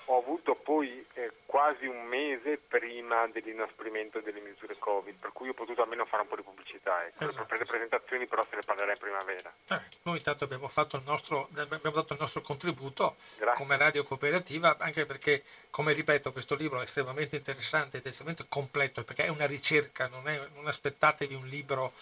[0.06, 5.54] ho avuto poi eh, quasi un mese prima dell'inasprimento delle misure Covid, per cui ho
[5.54, 7.06] potuto almeno fare un po' di pubblicità.
[7.06, 7.26] Ecco.
[7.26, 7.46] Esatto.
[7.46, 9.54] Per le presentazioni però se ne parlerà in primavera.
[9.68, 10.70] Eh, noi intanto abbiamo,
[11.06, 13.58] nostro, abbiamo, dato il nostro contributo Grazie.
[13.58, 19.04] come radio cooperativa, anche perché, come ripeto, questo libro è estremamente interessante ed estremamente completo,
[19.04, 21.94] perché è una ricerca, non, è, non aspettatevi un libro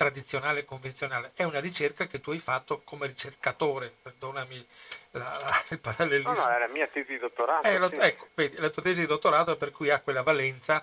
[0.00, 4.66] tradizionale e convenzionale, è una ricerca che tu hai fatto come ricercatore, perdonami
[5.10, 6.32] la, la, il parallelismo.
[6.32, 7.66] No, no, è la mia tesi di dottorato.
[7.66, 7.96] Eh, sì.
[7.96, 10.82] Ecco, vedi, la tua tesi di dottorato per cui ha quella valenza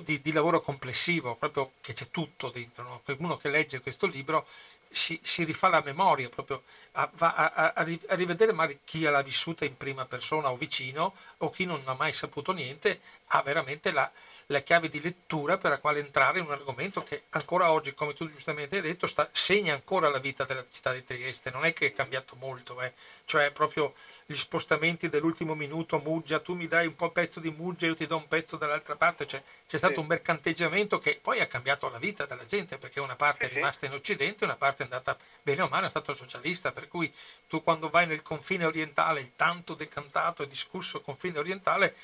[0.00, 2.82] di, di lavoro complessivo, proprio che c'è tutto dentro.
[2.82, 3.02] No?
[3.18, 4.48] Uno che legge questo libro
[4.90, 6.64] si, si, rifà la memoria, proprio
[6.94, 11.14] a, va a, a, a, rivedere magari chi l'ha vissuta in prima persona o vicino
[11.36, 14.10] o chi non ha mai saputo niente, ha veramente la,
[14.52, 18.14] la chiave di lettura per la quale entrare in un argomento che ancora oggi, come
[18.14, 21.72] tu giustamente hai detto, sta, segna ancora la vita della città di Trieste, non è
[21.72, 22.92] che è cambiato molto, eh.
[23.24, 23.94] cioè proprio
[24.26, 28.06] gli spostamenti dell'ultimo minuto, Muggia, tu mi dai un po' pezzo di Muggia, io ti
[28.06, 30.00] do un pezzo dall'altra parte, cioè, c'è stato sì.
[30.00, 33.54] un mercanteggiamento che poi ha cambiato la vita della gente, perché una parte sì, è
[33.56, 37.12] rimasta in Occidente, una parte è andata bene o male, è stato socialista, per cui
[37.48, 41.96] tu quando vai nel confine orientale, il tanto decantato e discusso confine orientale,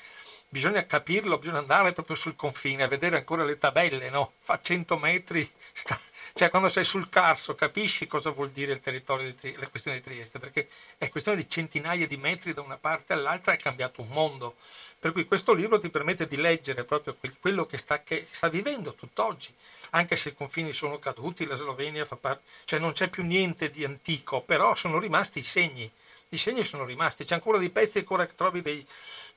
[0.49, 4.33] bisogna capirlo, bisogna andare proprio sul confine, a vedere ancora le tabelle, no?
[4.41, 5.99] Fa 100 metri, sta...
[6.33, 9.97] cioè quando sei sul Carso capisci cosa vuol dire il territorio di Trieste, la questione
[9.97, 14.01] di Trieste, perché è questione di centinaia di metri da una parte all'altra, è cambiato
[14.01, 14.55] un mondo.
[14.99, 18.95] Per cui questo libro ti permette di leggere proprio quello che sta, che sta vivendo
[18.95, 19.53] tutt'oggi,
[19.91, 23.69] anche se i confini sono caduti, la Slovenia fa parte, cioè non c'è più niente
[23.69, 25.89] di antico, però sono rimasti i segni,
[26.29, 28.85] i segni sono rimasti, c'è ancora dei pezzi ancora che trovi dei,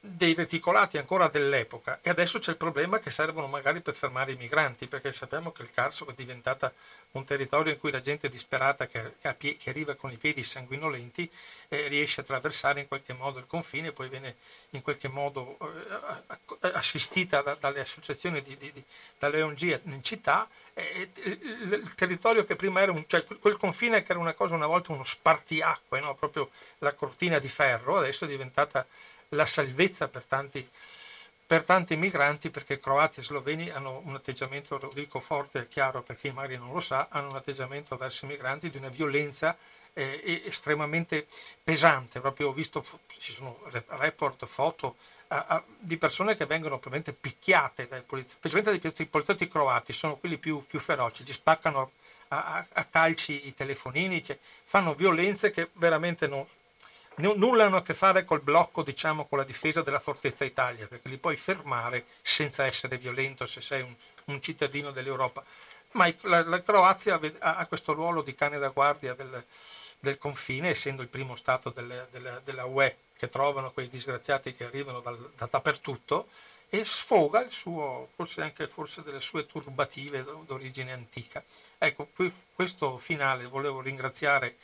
[0.05, 4.36] dei reticolati ancora dell'epoca e adesso c'è il problema che servono magari per fermare i
[4.36, 6.72] migranti perché sappiamo che il Carso è diventata
[7.12, 11.30] un territorio in cui la gente disperata che, che arriva con i piedi sanguinolenti
[11.68, 14.34] eh, riesce a attraversare in qualche modo il confine e poi viene
[14.70, 18.82] in qualche modo eh, assistita da, dalle associazioni di, di, di,
[19.20, 24.03] dalle ONG in città eh, il, il, territorio che prima era un, cioè quel confine
[24.03, 26.16] che era una cosa una volta uno spartiacque no?
[26.16, 28.84] proprio la cortina di ferro adesso è diventata
[29.33, 30.66] la salvezza per tanti,
[31.47, 36.03] per tanti migranti perché croati e sloveni hanno un atteggiamento, lo dico forte e chiaro
[36.03, 39.57] per chi magari non lo sa, hanno un atteggiamento verso i migranti di una violenza
[39.95, 41.26] eh, estremamente
[41.62, 42.20] pesante.
[42.20, 42.85] Proprio ho visto,
[43.18, 43.59] ci sono
[43.89, 44.97] report, foto
[45.28, 50.16] a, a, di persone che vengono probabilmente picchiate dai poliziotti, specialmente dai poliziotti croati, sono
[50.16, 51.93] quelli più, più feroci, gli spaccano
[52.28, 56.47] a, a, calci i telefonini, cioè, fanno violenze che veramente non,
[57.17, 61.09] nulla hanno a che fare col blocco, diciamo, con la difesa della Fortezza Italia, perché
[61.09, 63.95] li puoi fermare senza essere violento se sei un,
[64.27, 65.45] un cittadino dell'Europa.
[65.93, 69.45] Ma la, la Croazia ha, ha, questo ruolo di cane da guardia del,
[69.99, 74.65] del confine, essendo il primo Stato delle, delle, della UE che trovano quei disgraziati che
[74.65, 76.29] arrivano dal, da dappertutto
[76.69, 81.45] e sfoga il suo, forse anche forse delle sue turbative d'origine antica.
[81.77, 82.09] Ecco,
[82.55, 84.57] questo finale volevo ringraziare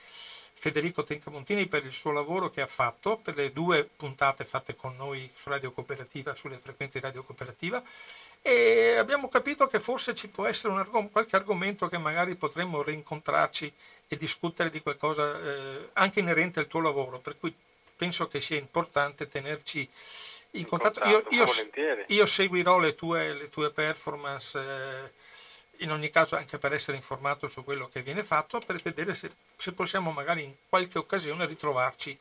[0.59, 4.97] Federico Tencamontini per il suo lavoro che ha fatto, per le due puntate fatte con
[4.97, 7.83] noi su Radio Cooperativa, sulle frequenze Radio Cooperativa
[8.43, 13.73] e abbiamo capito che forse ci può essere un, qualche argomento che magari potremmo rincontrarci
[14.09, 17.55] e discutere di qualcosa eh, anche inerente al tuo lavoro, per cui
[17.97, 19.89] penso che sia importante tenerci
[20.53, 21.05] in contatto.
[21.05, 21.47] Io, io,
[22.07, 24.59] io seguirò le tue, le tue performance.
[24.59, 25.18] Eh,
[25.79, 29.31] in ogni caso anche per essere informato su quello che viene fatto, per vedere se,
[29.57, 32.19] se possiamo magari in qualche occasione ritrovarci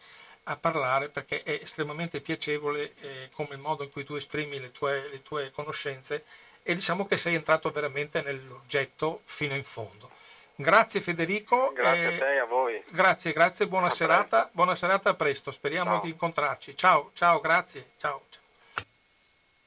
[0.50, 4.72] a parlare perché è estremamente piacevole eh, come il modo in cui tu esprimi le
[4.72, 6.24] tue, le tue, conoscenze
[6.64, 10.10] e diciamo che sei entrato veramente nell'oggetto fino in fondo.
[10.56, 11.72] Grazie Federico.
[11.74, 12.84] Grazie eh, a te e a voi.
[12.90, 14.52] Grazie, grazie, buona a serata, presto.
[14.54, 16.02] buona serata a presto, speriamo ciao.
[16.02, 16.76] di incontrarci.
[16.76, 18.22] Ciao, ciao, grazie, ciao.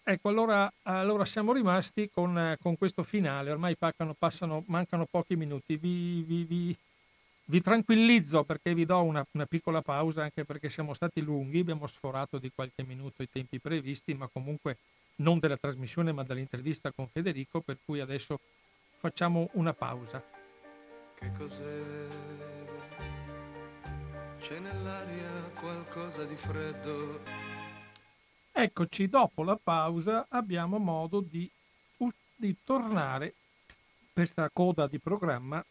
[0.03, 5.77] Ecco, allora, allora siamo rimasti con, con, questo finale, ormai passano, passano, mancano pochi minuti.
[5.77, 6.77] Vi, vi, vi,
[7.45, 11.87] vi tranquillizzo perché vi do una, una, piccola pausa, anche perché siamo stati lunghi, abbiamo
[11.87, 14.79] sforato di qualche minuto i tempi previsti, ma comunque
[15.17, 18.41] non della trasmissione ma dell'intervista con Federico, per cui adesso
[18.97, 20.23] facciamo una pausa.
[21.15, 22.07] Che cos'è?
[24.41, 27.60] C'è nell'aria qualcosa di freddo.
[28.53, 31.51] Eccoci, dopo la pausa abbiamo modo di,
[32.37, 33.35] di tornare
[34.13, 35.65] questa coda di programma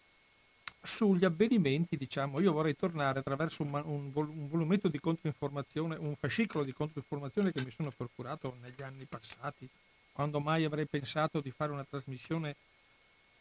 [0.81, 6.63] sugli avvenimenti, diciamo, io vorrei tornare attraverso un, un, un, volumetto di controinformazione, un fascicolo
[6.63, 9.67] di controinformazione che mi sono procurato negli anni passati,
[10.11, 12.55] quando mai avrei pensato di fare una trasmissione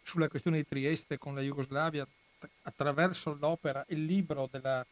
[0.02, 2.06] sulla questione di Trieste con la Jugoslavia
[2.62, 4.85] attraverso l'opera, il libro della,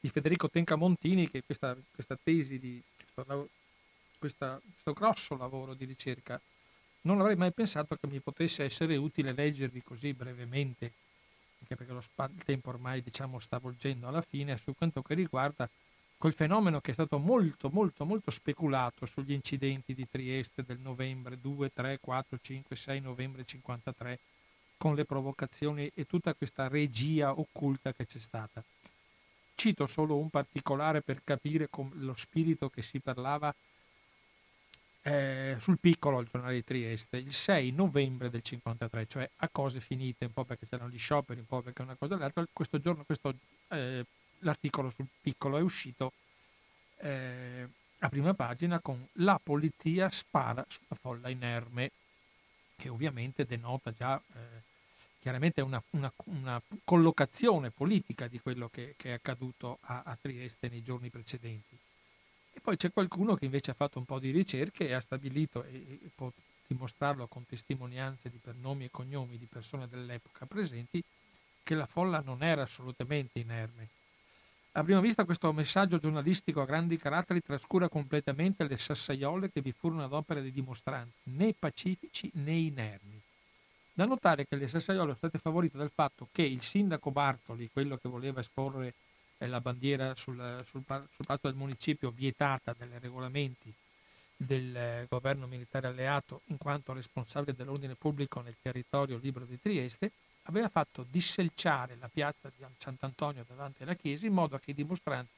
[0.00, 3.48] di Federico Tenca Montini, che questa, questa tesi, di, questo,
[4.22, 6.40] questa, questo grosso lavoro di ricerca,
[7.02, 10.92] non avrei mai pensato che mi potesse essere utile leggervi così brevemente
[11.58, 15.14] anche perché lo spa- il tempo ormai diciamo, sta volgendo alla fine, su quanto che
[15.14, 15.68] riguarda
[16.16, 21.40] quel fenomeno che è stato molto molto molto speculato sugli incidenti di Trieste del novembre
[21.40, 24.18] 2, 3, 4, 5, 6 novembre 53
[24.76, 28.62] con le provocazioni e tutta questa regia occulta che c'è stata.
[29.54, 33.52] Cito solo un particolare per capire lo spirito che si parlava
[35.02, 39.80] eh, sul piccolo al giornale di Trieste il 6 novembre del 53, cioè a cose
[39.80, 42.46] finite, un po' perché c'erano gli scioperi, un po' perché una cosa o l'altra.
[42.52, 43.34] Questo giorno questo,
[43.68, 44.04] eh,
[44.40, 46.12] l'articolo sul piccolo è uscito
[46.98, 47.68] eh,
[47.98, 51.90] a prima pagina con la polizia spara sulla folla inerme,
[52.76, 54.62] che ovviamente denota già eh,
[55.20, 60.68] chiaramente una, una, una, collocazione politica di quello che, che è accaduto a, a Trieste
[60.68, 61.78] nei giorni precedenti.
[62.52, 65.64] E poi c'è qualcuno che invece ha fatto un po' di ricerche e ha stabilito,
[65.64, 66.30] e, può
[66.66, 71.02] dimostrarlo con testimonianze di per nomi e cognomi di persone dell'epoca presenti,
[71.62, 73.88] che la folla non era assolutamente inerme.
[74.72, 79.72] A prima vista questo messaggio giornalistico a grandi caratteri trascura completamente le sassaiole che vi
[79.72, 83.20] furono ad opera dei dimostranti, né pacifici né inermi.
[83.92, 87.98] Da notare che le sassaiole sono state favorite dal fatto che il sindaco Bartoli, quello
[87.98, 88.94] che voleva esporre
[89.46, 90.36] la bandiera sul,
[90.66, 93.72] sul, sul palazzo del municipio vietata dai regolamenti
[94.36, 100.10] del eh, governo militare alleato in quanto responsabile dell'ordine pubblico nel territorio libero di Trieste,
[100.44, 105.30] aveva fatto disselciare la piazza di Sant'Antonio davanti alla chiesa in modo che i dimostranti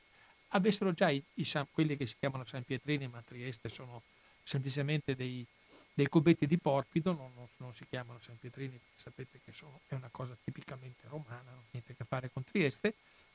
[0.49, 4.03] avessero già i, i, quelli che si chiamano San Pietrini, ma a Trieste sono
[4.43, 5.45] semplicemente dei,
[5.93, 9.81] dei cubetti di porpido, non, non, non, si chiamano San Pietrini perché sapete che sono,
[9.89, 12.95] è una cosa tipicamente romana, non ha niente a che fare con Trieste,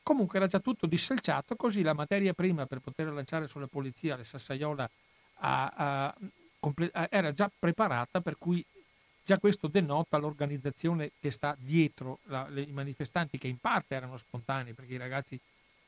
[0.10, 4.24] Comunque era già tutto disselciato, così la materia prima per poter lanciare sulla polizia le
[4.24, 4.90] sassaiola
[5.36, 6.16] a, a,
[6.94, 8.66] a, era già preparata, per cui
[9.24, 14.18] già questo denota l'organizzazione che sta dietro la, le, i manifestanti, che in parte erano
[14.18, 15.40] spontanei, perché i ragazzi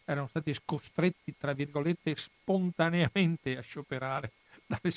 [0.06, 4.30] erano stati costretti, tra virgolette, spontaneamente a scioperare.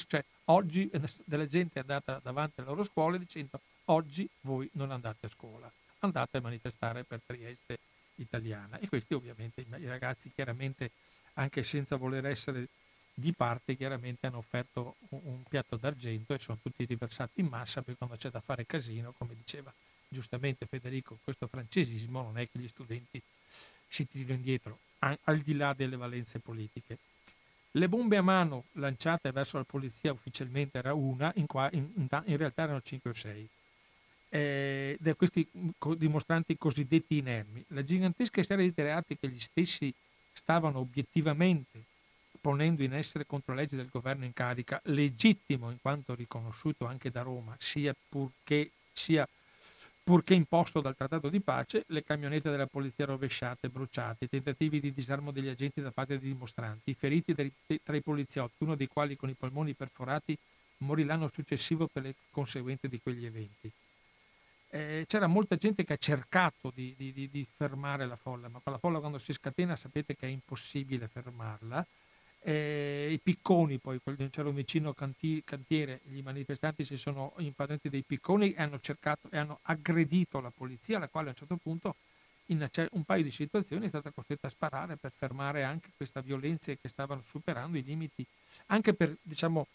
[0.06, 0.90] Cioè, oggi
[1.24, 5.72] della gente è andata davanti alle loro scuole dicendo oggi voi non andate a scuola,
[6.00, 7.78] andate a manifestare per Trieste
[8.16, 8.78] italiana.
[8.78, 10.90] E questi ovviamente i ragazzi chiaramente
[11.34, 12.68] anche senza voler essere
[13.14, 17.82] di parte chiaramente hanno offerto un, un piatto d'argento e sono tutti riversati in massa
[17.82, 19.72] poi quando c'è da fare casino come diceva
[20.08, 23.22] giustamente Federico questo francesismo non è che gli studenti
[23.88, 26.98] si tirino indietro an- al di là delle valenze politiche.
[27.72, 32.36] Le bombe a mano lanciate verso la polizia ufficialmente era una, in, qua, in, in
[32.36, 33.48] realtà erano 5 o 6
[34.34, 35.48] eh, da questi
[35.96, 37.64] dimostranti cosiddetti inermi.
[37.68, 39.94] La gigantesca serie di reati che gli stessi
[40.32, 41.84] stavano obiettivamente
[42.40, 47.22] ponendo in essere contro legge del governo in carica, legittimo in quanto riconosciuto anche da
[47.22, 49.26] Roma, sia purché, sia
[50.02, 54.92] purché imposto dal trattato di pace, le camionette della polizia rovesciate, bruciate, i tentativi di
[54.92, 59.16] disarmo degli agenti da parte dei dimostranti, i feriti tra i poliziotti, uno dei quali
[59.16, 60.36] con i polmoni perforati
[60.78, 63.70] morì l'anno successivo per le conseguenze di quegli eventi
[64.74, 68.60] eh, c'era molta gente che ha cercato di, di, di, di, fermare la folla, ma
[68.64, 71.86] la folla quando si scatena sapete che è impossibile fermarla.
[72.40, 78.02] Eh, I picconi, poi c'era un vicino canti, cantiere, i manifestanti si sono impadroniti dei
[78.02, 81.94] picconi e hanno cercato e hanno aggredito la polizia, la quale a un certo punto
[82.46, 86.74] in un paio di situazioni è stata costretta a sparare per fermare anche questa violenza
[86.74, 88.26] che stavano superando i limiti,
[88.66, 89.68] anche per diciamo,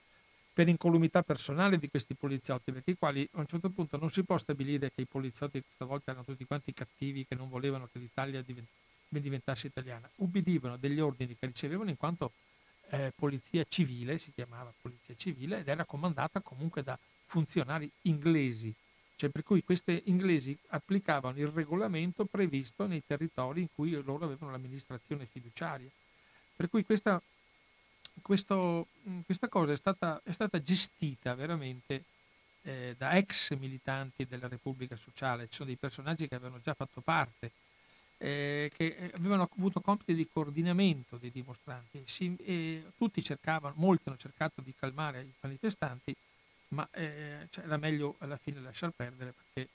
[0.59, 4.25] per incolumità personale di questi poliziotti, perché i quali a un certo punto non si
[4.25, 7.97] può stabilire che i poliziotti questa volta erano tutti quanti cattivi, che non volevano che
[7.97, 8.43] l'Italia
[9.07, 12.33] diventasse italiana, ubbidivano degli ordini che ricevevano in quanto
[12.89, 18.75] eh, polizia civile, si chiamava polizia civile, ed era comandata comunque da funzionari inglesi,
[19.15, 24.51] cioè per cui questi inglesi applicavano il regolamento previsto nei territori in cui loro avevano
[24.51, 25.87] l'amministrazione fiduciaria.
[26.53, 27.21] Per cui questa
[28.21, 32.03] questo, mm, questa cosa è stata, è stata gestita veramente
[32.63, 37.01] eh, da ex militanti della Repubblica Sociale, ci sono dei personaggi che avevano già fatto
[37.01, 37.51] parte
[38.19, 42.03] eh, che avevano avuto compiti di coordinamento dei dimostranti.
[42.05, 46.13] Si, eh, tutti cercavano, molti hanno cercato di calmare i manifestanti,
[46.69, 49.69] ma eh, cioè era meglio alla fine lasciar perdere perché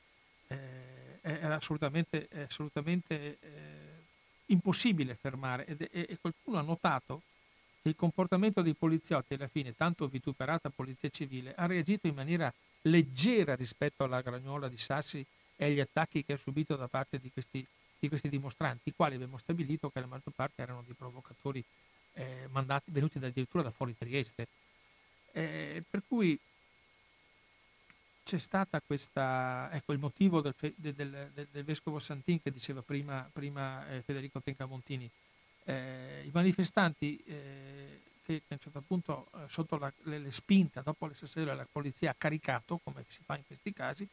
[0.48, 4.02] eh, era assolutamente, assolutamente eh,
[4.46, 7.22] impossibile fermare e, e, e qualcuno ha notato
[7.88, 12.52] il comportamento dei poliziotti alla fine, tanto vituperata polizia civile, ha reagito in maniera
[12.82, 15.24] leggera rispetto alla gragnola di Sassi
[15.56, 17.64] e agli attacchi che ha subito da parte di questi,
[17.98, 21.62] di questi dimostranti, i quali abbiamo stabilito che la maggior parte erano dei provocatori
[22.14, 24.46] eh, mandati, venuti addirittura da fuori Trieste.
[25.32, 26.38] Eh, per cui
[28.24, 33.28] c'è stata questa, ecco il motivo del, del, del, del vescovo Santin che diceva prima,
[33.30, 35.10] prima eh, Federico Tencamontini,
[35.64, 40.82] eh, i manifestanti eh, che a un certo punto eh, sotto la, le, le spinte
[40.82, 44.08] dopo le sessioni la polizia ha caricato, come si fa in questi casi,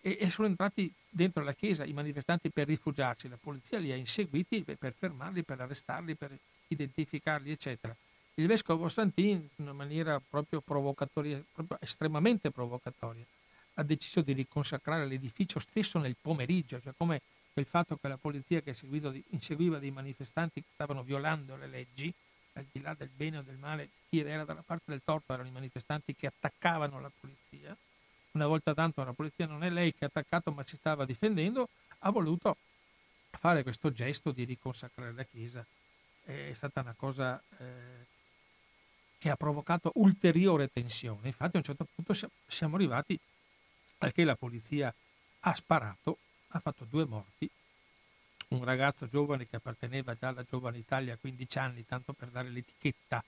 [0.00, 3.96] e, e, sono entrati dentro la chiesa i manifestanti per rifugiarsi, la polizia li ha
[3.96, 6.36] inseguiti per fermarli, per arrestarli, per
[6.68, 7.94] identificarli, eccetera.
[8.34, 13.24] Il vescovo Santin, in una maniera proprio provocatoria, proprio estremamente provocatoria,
[13.74, 17.22] ha deciso di riconsacrare l'edificio stesso nel pomeriggio, cioè come
[17.60, 18.74] il fatto che la polizia che
[19.30, 22.12] inseguiva dei manifestanti che stavano violando le leggi,
[22.54, 25.48] al di là del bene o del male, chi era dalla parte del torto erano
[25.48, 27.76] i manifestanti che attaccavano la polizia.
[28.32, 31.68] Una volta tanto la polizia non è lei che ha attaccato ma si stava difendendo,
[32.00, 32.56] ha voluto
[33.30, 35.64] fare questo gesto di riconsacrare la Chiesa.
[36.24, 38.06] È stata una cosa eh,
[39.18, 41.28] che ha provocato ulteriore tensione.
[41.28, 42.14] Infatti a un certo punto
[42.46, 43.18] siamo arrivati
[43.98, 44.92] al che la polizia
[45.40, 46.18] ha sparato,
[46.56, 47.50] ha fatto due morti,
[48.48, 52.48] un ragazzo giovane che apparteneva già alla giovane Italia a 15 anni, tanto per dare
[52.48, 53.22] l'etichetta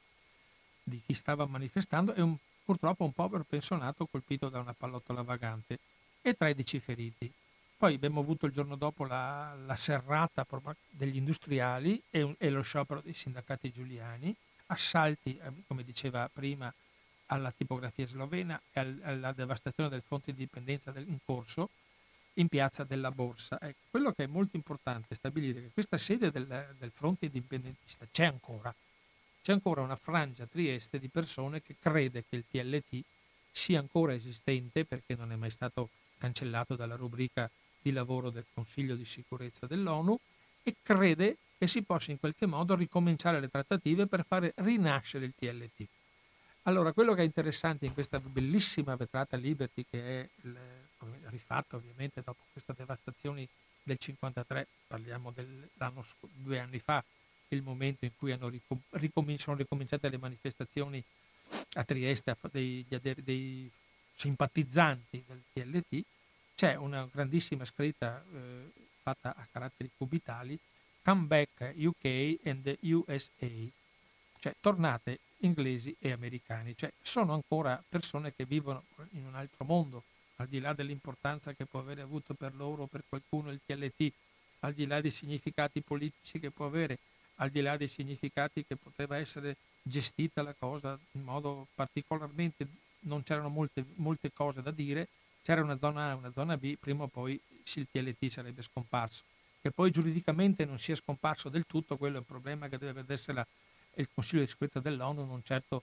[0.82, 5.78] di chi stava manifestando, e un, purtroppo un povero pensionato colpito da una pallottola vagante
[6.22, 7.32] e 13 feriti.
[7.76, 10.46] Poi abbiamo avuto il giorno dopo la, la serrata
[10.88, 14.34] degli industriali e, un, e, lo sciopero dei sindacati giuliani,
[14.66, 16.72] assalti, eh, come diceva prima,
[17.26, 21.70] alla tipografia slovena e al, alla devastazione del fronte di indipendenza del, in corso,
[22.38, 23.58] in piazza della Borsa.
[23.60, 28.06] Ecco, quello che è molto importante è stabilire che questa sede del, del fronte indipendentista
[28.10, 28.74] c'è ancora.
[29.42, 33.02] C'è ancora una frangia a Trieste di persone che crede che il TLT
[33.52, 37.48] sia ancora esistente perché non è mai stato cancellato dalla rubrica
[37.80, 40.18] di lavoro del Consiglio di sicurezza dell'ONU
[40.62, 45.34] e crede che si possa in qualche modo ricominciare le trattative per fare rinascere il
[45.38, 45.86] TLT.
[46.62, 50.28] Allora, quello che è interessante in questa bellissima vetrata Liberty, che è
[51.28, 53.48] rifatta ovviamente dopo queste devastazioni
[53.82, 57.04] del 53, parliamo dell'anno due anni fa,
[57.48, 61.02] il momento in cui ricom- ricom- sono ricominciate le manifestazioni
[61.74, 63.70] a Trieste dei, dei
[64.14, 66.04] simpatizzanti del TLT,
[66.56, 70.58] c'è una grandissima scritta eh, fatta a caratteri cubitali,
[71.04, 73.48] Come Back UK and USA,
[74.40, 78.82] cioè tornate inglesi e americani, cioè sono ancora persone che vivono
[79.12, 80.02] in un altro mondo,
[80.36, 84.12] al di là dell'importanza che può avere avuto per loro o per qualcuno il TLT,
[84.60, 86.98] al di là dei significati politici che può avere,
[87.36, 92.66] al di là dei significati che poteva essere gestita la cosa in modo particolarmente,
[93.00, 95.08] non c'erano molte, molte cose da dire,
[95.42, 97.40] c'era una zona A e una zona B, prima o poi
[97.74, 99.22] il TLT sarebbe scomparso.
[99.60, 103.46] Che poi giuridicamente non sia scomparso del tutto, quello è un problema che deve vedersela
[103.94, 105.82] il Consiglio di sicurezza dell'ONU, non certo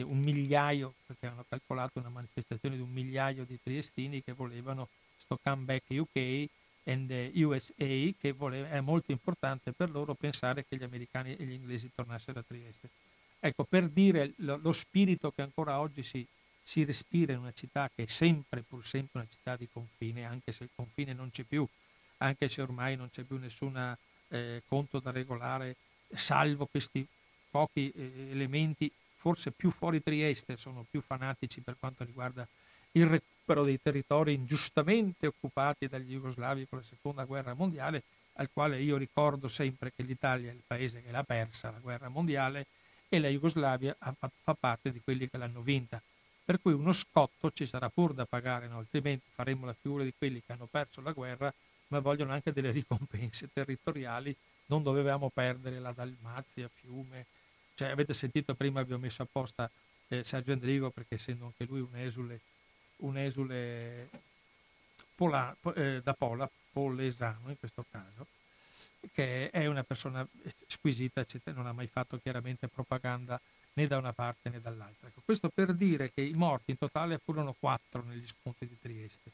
[0.00, 4.88] un migliaio, perché hanno calcolato una manifestazione di un migliaio di triestini che volevano
[5.18, 6.48] sto comeback UK
[6.84, 7.74] and USA,
[8.18, 12.40] che voleva, è molto importante per loro pensare che gli americani e gli inglesi tornassero
[12.40, 12.88] a Trieste.
[13.38, 16.26] Ecco, per dire lo, lo spirito che ancora oggi si,
[16.62, 20.52] si respira in una città che è sempre, pur sempre una città di confine, anche
[20.52, 21.66] se il confine non c'è più,
[22.18, 23.96] anche se ormai non c'è più nessun
[24.28, 25.76] eh, conto da regolare,
[26.12, 27.06] salvo questi
[27.50, 28.90] pochi eh, elementi,
[29.22, 32.44] forse più fuori Trieste, sono più fanatici per quanto riguarda
[32.92, 38.02] il recupero dei territori ingiustamente occupati dagli jugoslavi con la seconda guerra mondiale,
[38.34, 42.08] al quale io ricordo sempre che l'Italia è il paese che l'ha persa la guerra
[42.08, 42.66] mondiale
[43.08, 46.02] e la Jugoslavia fa parte di quelli che l'hanno vinta.
[46.44, 48.78] Per cui uno scotto ci sarà pur da pagare, no?
[48.78, 51.54] altrimenti faremo la figura di quelli che hanno perso la guerra,
[51.88, 54.34] ma vogliono anche delle ricompense territoriali.
[54.66, 57.26] Non dovevamo perdere la Dalmazia, Fiume,
[57.74, 59.70] cioè, avete sentito prima, abbiamo messo apposta
[60.08, 62.40] eh, Sergio Endrigo perché essendo anche lui un esule,
[62.98, 64.08] un esule
[65.14, 68.26] pola, eh, da Pola, polesano in questo caso,
[69.12, 70.26] che è una persona
[70.66, 73.40] squisita, eccetera, non ha mai fatto chiaramente propaganda
[73.74, 75.08] né da una parte né dall'altra.
[75.08, 79.30] Ecco, questo per dire che i morti in totale furono quattro negli scontri di Trieste.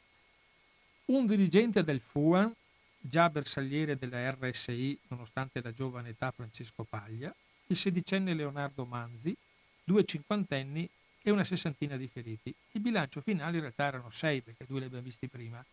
[1.06, 2.52] Un dirigente del FUAN
[3.00, 7.34] già bersagliere della RSI nonostante la giovane età Francesco Paglia,
[7.68, 9.36] il sedicenne Leonardo Manzi,
[9.84, 10.88] due cinquantenni
[11.22, 12.54] e una sessantina di feriti.
[12.72, 15.64] Il bilancio finale in realtà erano sei, perché due li abbiamo visti prima.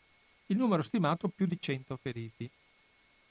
[0.47, 2.49] Il numero stimato più di 100 feriti.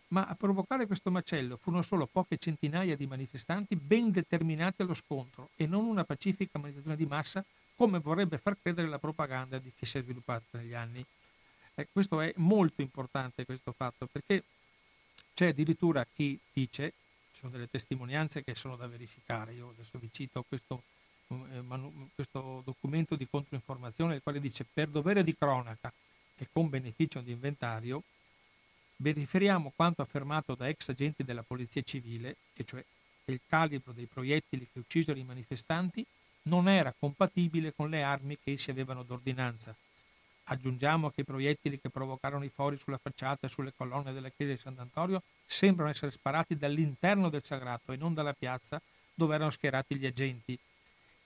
[0.09, 5.51] Ma a provocare questo macello furono solo poche centinaia di manifestanti ben determinati allo scontro
[5.57, 9.87] e non una pacifica manifestazione di massa come vorrebbe far credere la propaganda di chi
[9.87, 11.05] si è sviluppata negli anni.
[11.75, 14.45] Eh, questo è molto importante questo fatto perché
[15.35, 16.93] c'è addirittura chi dice,
[17.45, 20.83] sono delle testimonianze che sono da verificare, io adesso vi cito questo,
[21.29, 25.93] eh, manu, questo documento di controinformazione il quale dice per dovere di cronaca
[26.37, 28.03] e con beneficio di inventario
[28.97, 32.83] veriferiamo quanto affermato da ex agenti della polizia civile, e cioè
[33.25, 36.05] che il calibro dei proiettili che uccisero i manifestanti
[36.45, 39.75] non era compatibile con le armi che essi avevano d'ordinanza,
[40.45, 44.53] Aggiungiamo che i proiettili che provocarono i fori sulla facciata e sulle colonne della chiesa
[44.53, 48.81] di Sant'Antonio sembrano essere sparati dall'interno del sagrato e non dalla piazza
[49.15, 50.59] dove erano schierati gli agenti.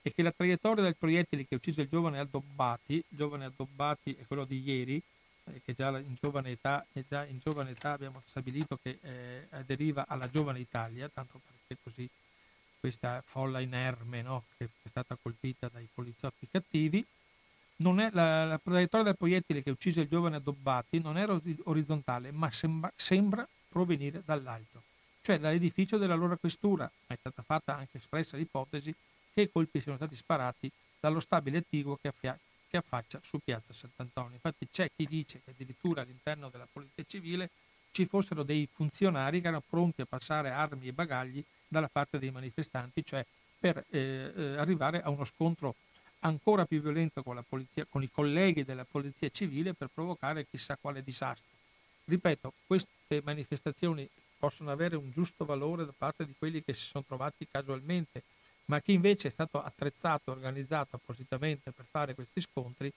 [0.01, 4.25] E che la traiettoria del proiettile che uccise il giovane Addobbati, il giovane Addobbati è
[4.25, 5.01] quello di ieri,
[5.43, 10.05] eh, che già in giovane età, già in giovane età abbiamo stabilito che eh, deriva
[10.07, 12.09] alla giovane Italia, tanto perché così
[12.79, 17.05] questa folla inerme no, che è stata colpita dai poliziotti cattivi,
[17.81, 22.51] è, la, la traiettoria del proiettile che uccise il giovane Addobbati non era orizzontale, ma
[22.51, 24.83] sembra, sembra provenire dall'alto,
[25.21, 26.91] cioè dall'edificio della loro questura.
[27.07, 28.93] È stata fatta anche espressa l'ipotesi
[29.33, 30.69] che i colpi siano stati sparati
[30.99, 32.37] dallo stabile attiguo che, affia-
[32.67, 34.33] che affaccia su piazza Sant'Antonio.
[34.33, 37.49] Infatti c'è chi dice che addirittura all'interno della polizia civile
[37.91, 42.31] ci fossero dei funzionari che erano pronti a passare armi e bagagli dalla parte dei
[42.31, 43.25] manifestanti, cioè
[43.57, 45.75] per eh, eh, arrivare a uno scontro
[46.19, 51.03] ancora più violento con, polizia, con i colleghi della polizia civile per provocare chissà quale
[51.03, 51.57] disastro.
[52.05, 57.03] Ripeto, queste manifestazioni possono avere un giusto valore da parte di quelli che si sono
[57.05, 58.23] trovati casualmente,
[58.65, 62.91] ma chi invece è stato attrezzato, organizzato appositamente per fare questi scontri,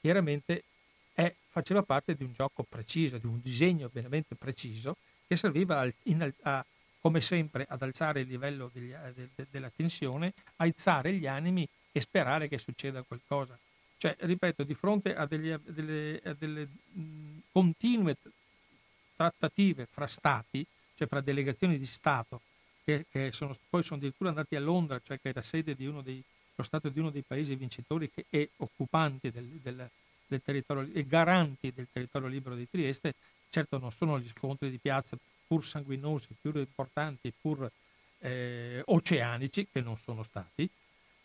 [0.00, 0.64] chiaramente
[1.12, 4.96] è, faceva parte di un gioco preciso, di un disegno veramente preciso
[5.26, 6.64] che serviva in, a,
[7.00, 12.00] come sempre ad alzare il livello degli, de, de, della tensione, aizzare gli animi e
[12.00, 13.56] sperare che succeda qualcosa.
[13.96, 18.16] Cioè, ripeto, di fronte a, degli, a delle, a delle mh, continue
[19.14, 20.66] trattative fra stati,
[20.96, 22.40] cioè fra delegazioni di Stato,
[22.82, 25.86] che, che sono, poi sono addirittura andati a Londra, cioè che è la sede di
[25.86, 26.20] uno dei,
[26.56, 29.88] lo Stato di uno dei paesi vincitori che, e occupanti del, del,
[30.26, 33.14] del territorio e garanti del territorio libero di Trieste,
[33.50, 35.16] certo non sono gli scontri di piazza
[35.46, 37.70] pur sanguinosi, pur importanti, pur
[38.18, 40.68] eh, oceanici, che non sono stati,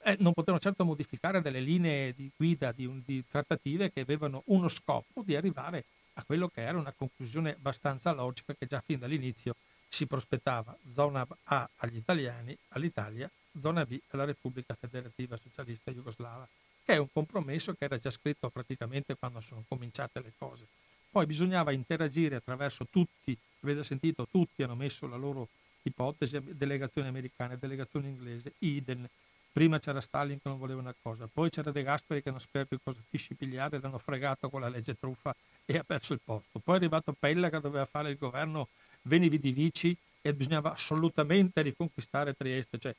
[0.10, 4.68] eh, non potevano certo modificare delle linee di guida di, di trattative che avevano uno
[4.68, 5.84] scopo di arrivare
[6.14, 9.56] a quello che era una conclusione abbastanza logica che già fin dall'inizio
[9.88, 10.76] si prospettava.
[10.92, 13.30] Zona A agli italiani, all'Italia,
[13.60, 16.48] zona B alla Repubblica Federativa Socialista Jugoslava,
[16.84, 20.66] che è un compromesso che era già scritto praticamente quando sono cominciate le cose.
[21.12, 25.48] Poi bisognava interagire attraverso tutti, avete sentito, tutti hanno messo la loro
[25.84, 29.08] ipotesi, delegazioni americane, delegazioni inglesi, Iden,
[29.52, 32.66] Prima c'era Stalin che non voleva una cosa, poi c'era De Gasperi che non sapeva
[32.66, 35.36] più cosa fisci pigliare, l'hanno fregato con la legge truffa
[35.66, 36.60] e ha perso il posto.
[36.60, 38.68] Poi è arrivato Pella che doveva fare il governo
[39.04, 42.78] Veni Vidi Vici e bisognava assolutamente riconquistare Trieste.
[42.78, 42.96] Cioè,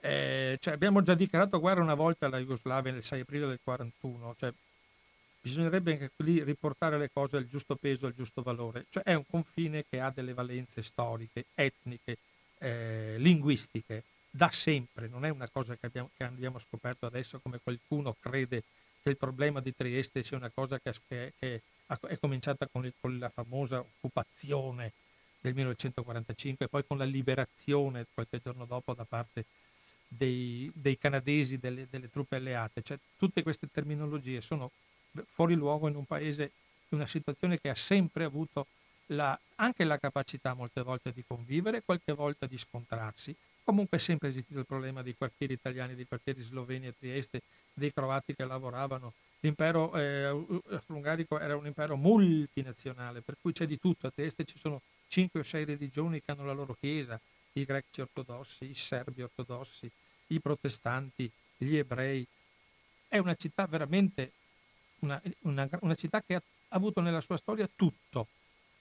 [0.00, 4.34] eh, cioè abbiamo già dichiarato guerra una volta alla Jugoslavia nel 6 aprile del 1941.
[4.38, 4.52] Cioè,
[5.42, 8.86] bisognerebbe anche lì riportare le cose al giusto peso, al giusto valore.
[8.88, 12.16] Cioè è un confine che ha delle valenze storiche, etniche,
[12.58, 17.60] eh, linguistiche da sempre, non è una cosa che abbiamo, che abbiamo scoperto adesso come
[17.62, 18.62] qualcuno crede
[19.02, 21.62] che il problema di Trieste sia una cosa che, che, che
[22.08, 24.92] è cominciata con, il, con, la famosa occupazione
[25.38, 29.44] del 1945 e poi con la liberazione qualche giorno dopo da parte
[30.08, 32.80] dei, dei canadesi, delle, delle, truppe alleate.
[32.80, 34.70] Cioè, tutte queste terminologie sono
[35.30, 36.52] fuori luogo in un paese,
[36.88, 38.66] in una situazione che ha sempre avuto
[39.06, 44.28] la, anche la capacità molte volte di convivere, qualche volta di scontrarsi Comunque è sempre
[44.28, 49.12] esistito il problema dei quartieri italiani, dei quartieri sloveni a Trieste, dei croati che lavoravano.
[49.40, 54.06] L'impero eh, austro-ungarico era un impero multinazionale, per cui c'è di tutto.
[54.06, 57.20] A Trieste ci sono cinque o sei religioni che hanno la loro chiesa,
[57.52, 59.90] i greci ortodossi, i serbi ortodossi,
[60.28, 62.26] i protestanti, gli ebrei.
[63.08, 64.32] È una città veramente,
[65.00, 68.26] una, una, una città che ha avuto nella sua storia tutto.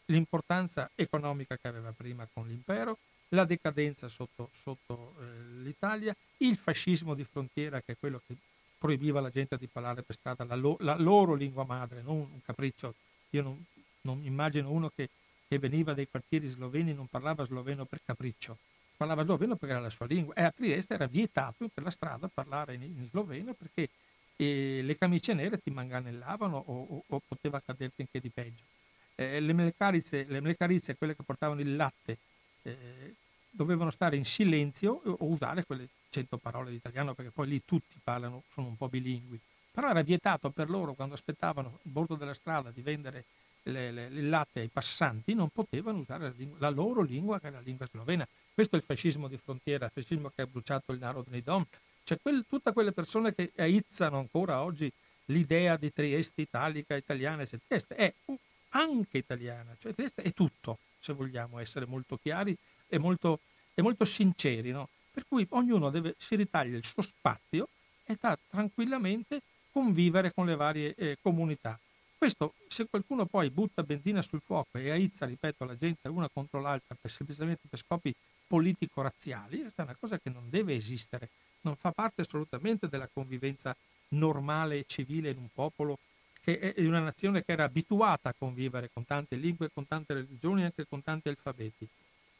[0.06, 2.98] L'importanza economica che aveva prima con l'impero,
[3.34, 8.36] la decadenza sotto, sotto eh, l'Italia, il fascismo di frontiera che è quello che
[8.78, 12.42] proibiva alla gente di parlare per strada la, lo, la loro lingua madre, non un
[12.44, 12.96] capriccio.
[13.32, 13.66] Io non,
[14.02, 15.10] non, immagino uno che
[15.52, 18.58] che veniva dai quartieri sloveni non parlava sloveno per capriccio,
[18.96, 22.30] parlava sloveno perché era la sua lingua e a Trieste era vietato per la strada
[22.34, 23.90] parlare in, in sloveno perché
[24.38, 28.64] eh, le camicie nere ti manganellavano o, o, o poteva accaderti anche di peggio.
[29.16, 32.18] Eh, le mlecarize, le quelle che portavano il latte,
[32.64, 33.16] eh,
[33.50, 38.00] dovevano stare in silenzio o usare quelle cento parole di italiano perché poi lì tutti
[38.04, 39.40] parlano, sono un po' bilingui.
[39.72, 43.26] Però era vietato per loro quando aspettavano a bordo della strada di vendere
[43.64, 47.48] le, le, il latte ai passanti, non potevano usare la, lingua, la loro lingua che
[47.48, 48.28] è la lingua slovena.
[48.54, 51.66] Questo è il fascismo di frontiera, il fascismo che ha bruciato il Narodni Dom.
[52.04, 54.92] Cioè quel, tutte quelle persone che aizzano ancora oggi
[55.26, 58.14] l'idea di Trieste italica, italiana, cioè, Trieste è
[58.70, 62.56] anche italiana, cioè Trieste è tutto, se vogliamo essere molto chiari
[62.88, 63.40] e molto,
[63.74, 64.72] e molto sinceri.
[64.72, 64.88] No?
[65.12, 67.68] Per cui ognuno deve, si ritaglia il suo spazio
[68.06, 69.42] e sta tranquillamente
[69.72, 71.78] convivere con le varie eh, comunità.
[72.18, 76.62] Questo, se qualcuno poi butta benzina sul fuoco e aizza, ripeto, la gente una contro
[76.62, 78.14] l'altra per, semplicemente per scopi
[78.46, 81.30] politico-razziali, questa è una cosa che non deve esistere,
[81.62, 83.76] non fa parte assolutamente della convivenza
[84.10, 85.98] normale e civile in un popolo,
[86.44, 90.62] che è una nazione che era abituata a convivere con tante lingue, con tante religioni
[90.62, 91.88] e anche con tanti alfabeti.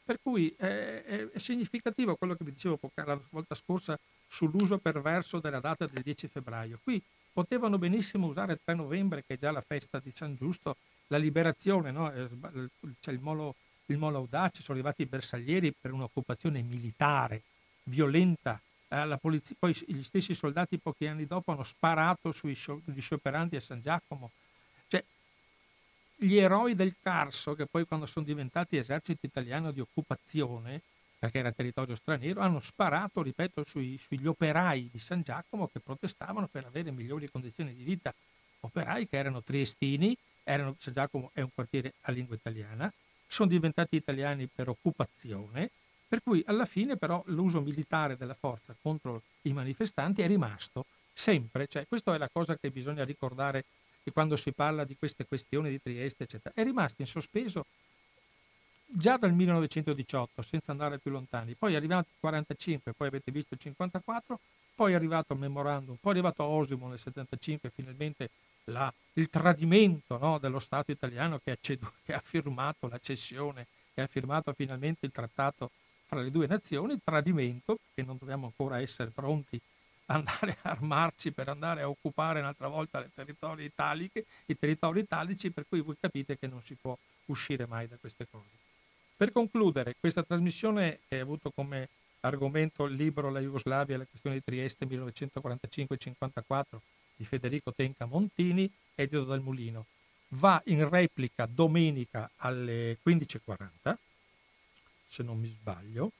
[0.04, 3.96] Per cui è, è, è significativo quello che vi dicevo la volta scorsa
[4.28, 6.80] sull'uso perverso della data del 10 febbraio.
[6.82, 7.00] Qui
[7.32, 10.76] potevano benissimo usare il 3 novembre, che è già la festa di San Giusto,
[11.08, 12.10] la liberazione, no?
[13.00, 13.54] c'è il molo,
[13.86, 17.42] il molo audace, sono arrivati i bersaglieri per un'occupazione militare,
[17.84, 18.60] violenta.
[18.92, 22.54] Eh, polizia, poi gli stessi soldati pochi anni dopo hanno sparato sugli
[22.98, 24.30] scioperanti a San Giacomo.
[24.86, 25.02] Cioè,
[26.16, 30.82] gli eroi del Carso, che poi quando sono diventati esercito italiano di occupazione,
[31.18, 36.46] perché era territorio straniero, hanno sparato, ripeto, sui, sugli operai di San Giacomo che protestavano
[36.48, 38.12] per avere migliori condizioni di vita.
[38.60, 42.92] Operai che erano triestini, erano, San Giacomo è un quartiere a lingua italiana,
[43.26, 45.70] sono diventati italiani per occupazione,
[46.12, 51.66] per cui alla fine però l'uso militare della forza contro i manifestanti è rimasto sempre,
[51.66, 53.64] cioè questa è la cosa che bisogna ricordare
[54.12, 57.64] quando si parla di queste questioni di Trieste, eccetera, è rimasto in sospeso
[58.84, 63.54] già dal 1918, senza andare più lontani, poi è arrivato il 45, poi avete visto
[63.54, 64.38] il 54,
[64.74, 68.28] poi è arrivato il memorandum, poi è arrivato Osimo nel 75, finalmente
[68.64, 73.66] la, il tradimento no, dello Stato italiano che ha, cedu, che ha firmato la cessione
[73.94, 75.70] e ha firmato finalmente il trattato
[76.12, 79.58] fra le due nazioni, tradimento, che non dobbiamo ancora essere pronti
[80.06, 85.00] a andare a armarci per andare a occupare un'altra volta i territori italiche, i territori
[85.00, 86.94] italici, per cui voi capite che non si può
[87.26, 88.50] uscire mai da queste cose.
[89.16, 91.88] Per concludere, questa trasmissione che ha avuto come
[92.20, 96.64] argomento il libro La Jugoslavia e la questione di Trieste 1945-54
[97.16, 99.86] di Federico Tenca Montini, edito dal Mulino,
[100.34, 103.96] va in replica domenica alle 15.40,
[105.12, 106.12] se non mi sbaglio,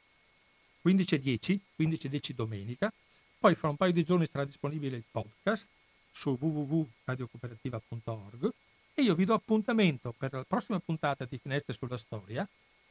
[0.85, 2.93] 15.10, 15.10 domenica,
[3.39, 5.67] poi fra un paio di giorni sarà disponibile il podcast
[6.13, 8.53] su www.radiocooperativa.org
[8.95, 12.47] e io vi do appuntamento per la prossima puntata di Finestre sulla Storia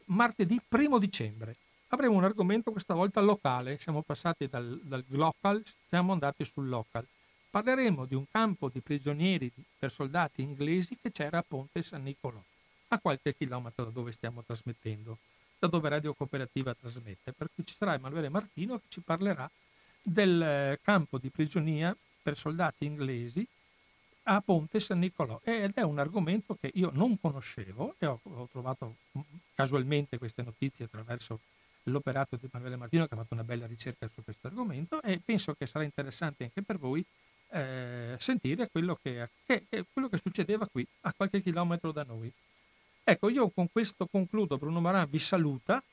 [0.05, 1.55] martedì 1 dicembre.
[1.89, 7.05] Avremo un argomento questa volta locale, siamo passati dal, dal local, siamo andati sul local.
[7.51, 12.41] Parleremo di un campo di prigionieri per soldati inglesi che c'era a Ponte San Nicolò,
[12.87, 15.17] a qualche chilometro da dove stiamo trasmettendo,
[15.61, 19.49] da dove Radio Cooperativa trasmette, per cui ci sarà Emanuele Martino che ci parlerà
[20.01, 23.47] del eh, campo di prigionia per soldati inglesi
[24.23, 28.47] a Ponte San Nicolò ed è un argomento che io non conoscevo e ho, ho
[28.51, 29.21] trovato mm,
[29.53, 31.39] casualmente queste notizie attraverso
[31.83, 35.53] l'operato di Emanuele Martino che ha fatto una bella ricerca su questo argomento e penso
[35.53, 37.05] che sarà interessante anche per voi
[37.51, 42.31] eh, sentire quello che, che, quello che succedeva qui a qualche chilometro da noi.
[43.03, 44.57] Ecco, io con questo concludo.
[44.57, 45.83] Bruno Maran vi saluta.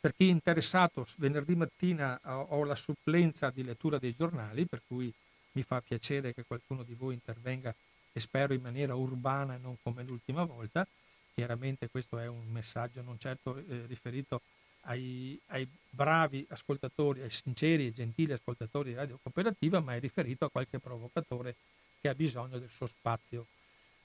[0.00, 5.12] Per chi è interessato, venerdì mattina ho la supplenza di lettura dei giornali, per cui
[5.52, 7.72] mi fa piacere che qualcuno di voi intervenga
[8.12, 10.86] e spero in maniera urbana e non come l'ultima volta.
[11.34, 14.42] Chiaramente questo è un messaggio non certo eh, riferito
[14.82, 20.44] ai, ai, bravi ascoltatori, ai sinceri e gentili ascoltatori di Radio Cooperativa, ma è riferito
[20.44, 21.54] a qualche provocatore
[22.00, 23.46] che ha bisogno del suo spazio,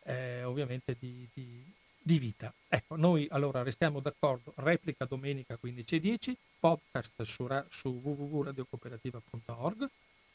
[0.03, 1.63] eh, ovviamente di, di,
[2.07, 2.53] di, vita.
[2.69, 9.89] Ecco, noi allora restiamo d'accordo, replica domenica 15.10, podcast su, su www.radiocooperativa.org,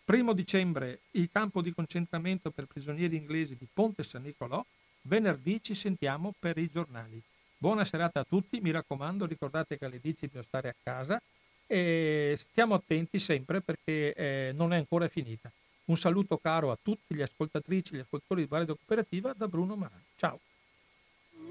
[0.05, 4.65] Primo dicembre il campo di concentramento per prigionieri inglesi di Ponte San Nicolò.
[5.03, 7.23] Venerdì ci sentiamo per i giornali.
[7.57, 11.23] Buona serata a tutti, mi raccomando, ricordate che alle 10 bisogna stare a casa
[11.67, 15.51] e stiamo attenti sempre perché eh, non è ancora finita.
[15.85, 19.77] Un saluto caro a tutti gli ascoltatrici e gli ascoltatori di Radio Cooperativa da Bruno
[19.77, 20.03] Marani.
[20.17, 20.41] Ciao.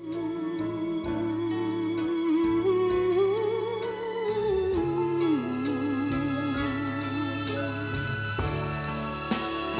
[0.03, 0.50] Oh.